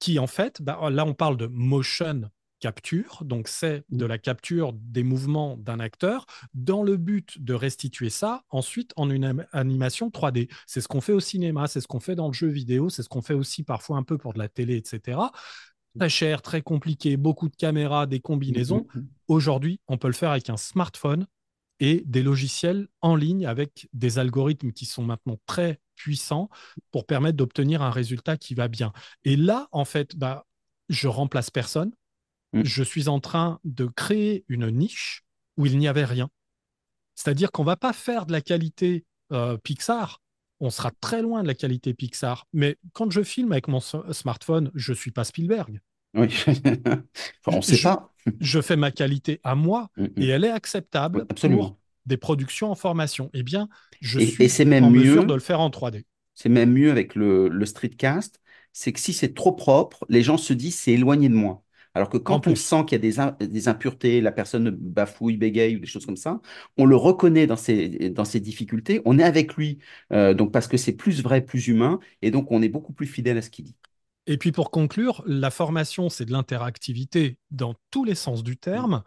[0.00, 2.22] qui, en fait, bah, là, on parle de motion
[2.58, 7.54] capture, donc c'est de mm, la capture des mouvements d'un acteur dans le but de
[7.54, 10.50] restituer ça ensuite en une animation 3D.
[10.66, 13.04] C'est ce qu'on fait au cinéma, c'est ce qu'on fait dans le jeu vidéo, c'est
[13.04, 15.20] ce qu'on fait aussi parfois un peu pour de la télé, etc.
[15.98, 18.86] Très cher, très compliqué, beaucoup de caméras, des combinaisons.
[18.94, 19.06] mm, mm.
[19.28, 21.26] Aujourd'hui, on peut le faire avec un smartphone
[21.80, 26.48] et des logiciels en ligne avec des algorithmes qui sont maintenant très puissants
[26.90, 28.92] pour permettre d'obtenir un résultat qui va bien.
[29.24, 30.46] Et là, en fait, bah,
[30.88, 31.92] je remplace personne.
[32.52, 32.64] mm.
[32.64, 35.24] Je suis en train de créer une niche
[35.56, 36.30] où il n'y avait rien.
[37.14, 40.20] C'est-à-dire qu'on ne va pas faire de la qualité euh, Pixar.
[40.62, 42.46] On sera très loin de la qualité Pixar.
[42.54, 45.80] Mais quand je filme avec mon smartphone, je ne suis pas Spielberg.
[46.14, 46.28] Oui.
[47.44, 48.14] Enfin, on sait Je, pas.
[48.40, 50.28] je fais ma qualité à moi Mm, et mm.
[50.28, 50.50] elle est
[51.14, 53.30] Oui, acceptable pour des productions en formation.
[53.34, 53.68] Eh bien,
[54.00, 56.04] je Et, et suis c'est même en mesure de mieux, le faire en 3D.
[56.34, 58.40] c'est même mieux avec le, le streetcast,
[58.72, 61.64] c'est que si c'est trop propre, les gens se disent c'est éloigné de moi.
[61.94, 65.36] Alors que quand on sent qu'il y a des, im- des impuretés, la personne bafouille,
[65.36, 66.40] bégaye ou des choses comme ça,
[66.78, 69.78] on le reconnaît dans ses, dans ses difficultés, on est avec lui.
[70.12, 73.06] Euh, donc parce que c'est plus vrai, plus humain, et donc on est beaucoup plus
[73.06, 73.76] fidèle à ce qu'il dit.
[74.26, 79.02] Et puis pour conclure, la formation, c'est de l'interactivité dans tous les sens du terme.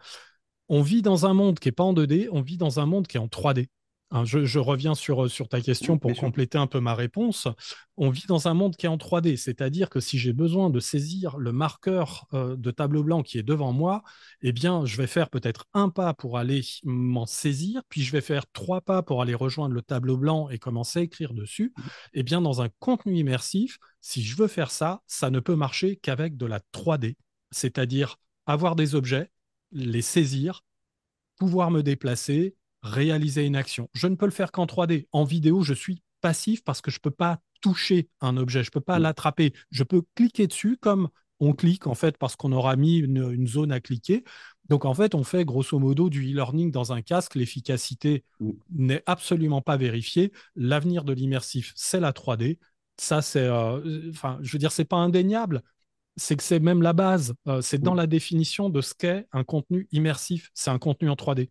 [0.68, 3.06] on vit dans un monde qui n'est pas en 2D, on vit dans un monde
[3.08, 3.68] qui est en 3D.
[4.12, 7.48] Hein, je, je, reviens sur, sur ta question pour compléter un peu ma réponse.
[7.96, 10.78] On vit dans un monde qui est en 3D, c'est-à-dire que si j'ai besoin de
[10.78, 14.04] saisir le marqueur euh, de tableau blanc qui est devant moi,
[14.42, 18.20] eh bien, je vais faire peut-être un pas pour aller m'en saisir, puis je vais
[18.20, 21.74] faire trois pas pour aller rejoindre le tableau blanc et commencer à écrire dessus.
[22.12, 25.96] Eh bien, dans un contenu immersif, si je veux faire ça, ça ne peut marcher
[25.96, 27.16] qu'avec de la 3D,
[27.50, 29.32] c'est-à-dire avoir des objets,
[29.72, 30.62] les saisir,
[31.38, 32.54] pouvoir me déplacer,
[32.86, 33.88] réaliser une action.
[33.94, 35.08] Je ne peux le faire qu'en 3D.
[35.12, 38.68] En vidéo, je suis passif parce que je ne peux pas toucher un objet, je
[38.68, 39.02] ne peux pas Mm.
[39.02, 39.52] l'attraper.
[39.70, 41.08] Je peux cliquer dessus comme
[41.40, 44.24] on clique en fait parce qu'on aura mis une, une zone à cliquer.
[44.68, 47.34] Donc en fait, on fait grosso modo du e-learning dans un casque.
[47.34, 48.50] L'efficacité Mm.
[48.70, 50.32] n'est absolument pas vérifiée.
[50.56, 52.58] L'avenir de l'immersif, c'est la 3D.
[52.98, 54.10] Ça, c'est, euh,
[54.40, 55.62] je veux dire, c'est pas indéniable
[56.16, 57.34] c'est que c'est même la base.
[57.46, 57.98] Euh, c'est dans Mm.
[57.98, 60.50] la définition de ce qu'est un contenu immersif.
[60.54, 61.50] C'est un contenu en 3D.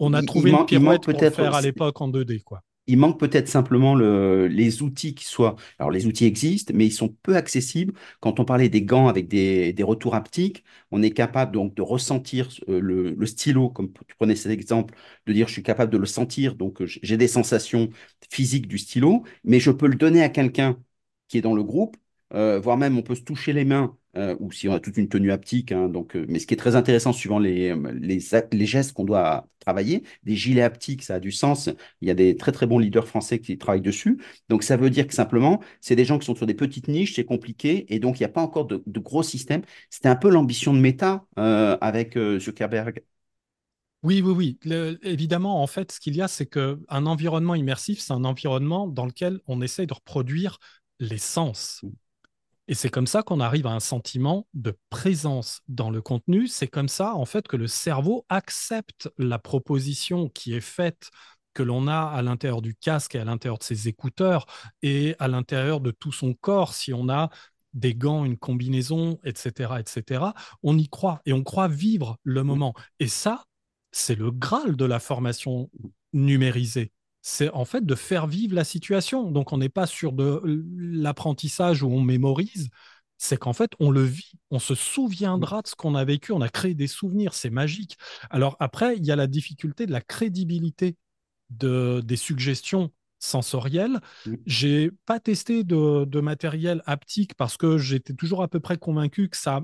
[0.00, 2.08] On a il trouvé une il manque pirouette pour le peut-être faire à l'époque en
[2.08, 2.62] 2D, quoi.
[2.88, 5.54] Il manque peut-être simplement le- les outils qui soient.
[5.78, 7.94] Alors, les outils existent, mais ils sont peu accessibles.
[8.20, 11.82] Quand on parlait des gants avec des, des retours haptiques, on est capable donc de
[11.82, 14.94] ressentir euh, le, le stylo, comme tu prenais cet exemple,
[15.26, 17.88] de dire je suis capable de le sentir, donc j'ai des sensations
[18.30, 20.76] physiques du stylo, mais je peux le donner à quelqu'un
[21.28, 21.96] qui est dans le groupe,
[22.34, 23.96] euh, voire même on peut se toucher les mains.
[24.16, 26.54] Euh, ou si on a toute une tenue haptique, hein, donc, euh, mais ce qui
[26.54, 28.18] est très intéressant suivant les, les,
[28.52, 32.14] les gestes qu'on doit travailler, des gilets haptiques, ça a du sens, il y a
[32.14, 34.18] des très très bons leaders français qui travaillent dessus.
[34.48, 37.14] Donc ça veut dire que simplement, c'est des gens qui sont sur des petites niches,
[37.14, 39.62] c'est compliqué, et donc il n'y a pas encore de, de gros systèmes.
[39.90, 43.02] C'était un peu l'ambition de Meta euh, avec euh, Zuckerberg.
[44.02, 44.58] Oui, oui, oui.
[44.64, 48.88] Le- évidemment, en fait, ce qu'il y a, c'est qu'un environnement immersif, c'est un environnement
[48.88, 50.58] dans lequel on essaie de reproduire
[50.98, 51.84] les sens.
[52.68, 56.46] Et c'est comme ça qu'on arrive à un sentiment de présence dans le contenu.
[56.46, 61.10] C'est comme ça, en fait, que le cerveau accepte la proposition qui est faite,
[61.54, 64.46] que l'on a à l'intérieur du casque et à l'intérieur de ses écouteurs
[64.82, 66.72] et à l'intérieur de tout son corps.
[66.72, 67.30] Si on a
[67.74, 70.24] des gants, une combinaison, etc., etc.,
[70.62, 72.74] on y croit et on croit vivre le moment.
[73.00, 73.44] Et ça,
[73.90, 75.70] c'est le graal de la formation
[76.12, 76.92] numérisée
[77.22, 79.30] c'est en fait de faire vivre la situation.
[79.30, 80.42] Donc on n'est pas sur de
[80.76, 82.68] l'apprentissage où on mémorise,
[83.16, 86.40] c'est qu'en fait on le vit, on se souviendra de ce qu'on a vécu, on
[86.40, 87.96] a créé des souvenirs, c'est magique.
[88.30, 90.96] Alors après, il y a la difficulté de la crédibilité
[91.50, 94.00] de, des suggestions sensorielles.
[94.46, 99.28] J'ai pas testé de, de, matériel haptique parce que j'étais toujours à peu près convaincu
[99.28, 99.62] que ça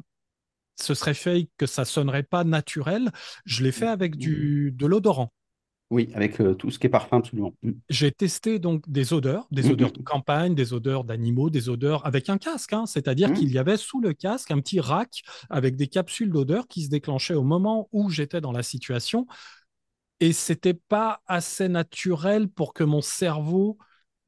[0.80, 3.10] ce serait fake, que ça sonnerait pas naturel.
[3.44, 5.32] Je l'ai fait avec du, de l'odorant.
[5.90, 7.54] Oui, avec euh, tout ce qui est parfum, absolument.
[7.62, 7.72] Mm.
[7.88, 11.70] J'ai testé donc des odeurs, des Mm, odeurs de mm, campagne, des odeurs d'animaux, des
[11.70, 15.22] odeurs avec un casque, hein, c'est-à-dire qu'il y avait sous le casque un petit rack
[15.48, 19.26] avec des capsules d'odeur qui se déclenchaient au moment où j'étais dans la situation.
[20.20, 23.78] Et c'était pas assez naturel pour que mon cerveau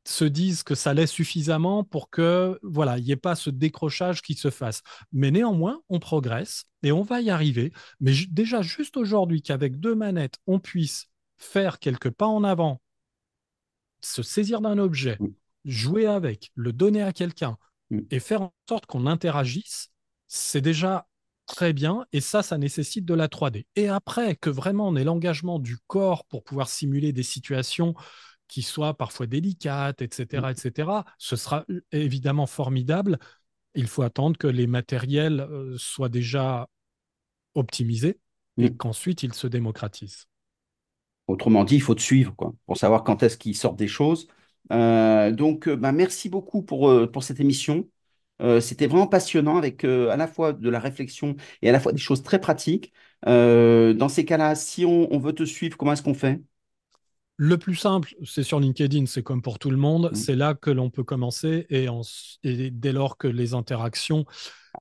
[0.07, 4.23] se dise que ça l'est suffisamment pour que voilà, il n'y ait pas ce décrochage
[4.23, 4.83] qui se fasse.
[5.13, 7.73] Mais néanmoins, on progresse et on va y arriver.
[8.01, 11.10] Mais déjà, juste aujourd'hui, qu'avec deux manettes, on puisse
[11.41, 12.81] faire quelques pas en avant,
[14.01, 15.29] se saisir d'un objet, Mm.
[15.65, 17.57] jouer avec, le donner à quelqu'un
[17.91, 18.01] Mm.
[18.11, 19.89] et faire en sorte qu'on interagisse,
[20.29, 21.07] c'est déjà
[21.47, 23.67] très bien et ça, ça nécessite de la 3D.
[23.75, 27.95] Et après, que vraiment on ait l'engagement du corps pour pouvoir simuler des situations
[28.47, 30.53] qui soient parfois délicates, etc., Mm.
[30.53, 33.19] etc., ce sera évidemment formidable.
[33.75, 36.69] Il faut attendre que les matériels euh, soient déjà
[37.55, 38.19] optimisés
[38.59, 40.27] et qu'ensuite ils se démocratisent.
[41.31, 42.35] Autrement dit, il faut te suivre,
[42.67, 44.27] pour savoir quand est-ce qu'il sort des choses.
[44.73, 47.89] Euh, donc, euh, bah, merci beaucoup pour, euh, pour cette émission.
[48.63, 51.99] C'était vraiment passionnant avec à la fois de la réflexion et à la fois des
[51.99, 52.91] choses très pratiques.
[53.27, 56.41] Dans ces cas-là, si on veut te suivre, comment est-ce qu'on fait?
[57.43, 60.15] Le plus simple, c'est sur LinkedIn, c'est comme pour tout le monde, Mm.
[60.15, 62.03] c'est là que l'on peut commencer et, en-
[62.45, 64.27] et dès lors que les interactions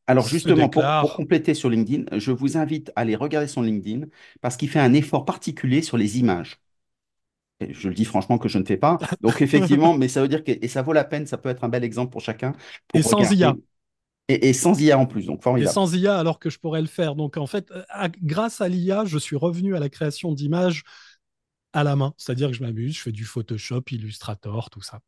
[0.08, 4.08] Alors justement, pour, compléter sur LinkedIn, je vous invite à aller regarder son LinkedIn
[4.42, 6.60] parce qu'il fait un effort particulier sur les images.
[7.62, 9.00] Et je le dis franchement que je ne fais pas.
[9.22, 11.64] Donc effectivement, mais ça veut dire que et ça vaut la peine, ça peut être
[11.66, 12.54] un bel exemple pour chacun
[12.94, 13.58] Et sans IA.
[14.30, 15.68] Et, et sans IA en plus, donc et formidable.
[15.68, 17.16] sans IA alors que je pourrais le faire.
[17.16, 20.84] Donc en fait, à- grâce à l'IA, je suis revenu à la création d'images
[21.74, 22.14] à la main.
[22.18, 25.00] C'est-à-dire que je m'amuse, je fais du Photoshop, Illustrator, tout ça.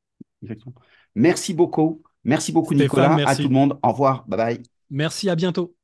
[0.44, 0.76] Exactement.
[1.16, 2.02] Merci beaucoup.
[2.24, 3.06] Merci beaucoup, Nicolas.
[3.06, 3.44] À tout merci.
[3.44, 3.80] le monde.
[3.84, 4.26] Au revoir.
[4.28, 4.64] Bye bye.
[4.90, 5.76] Merci, à bientôt.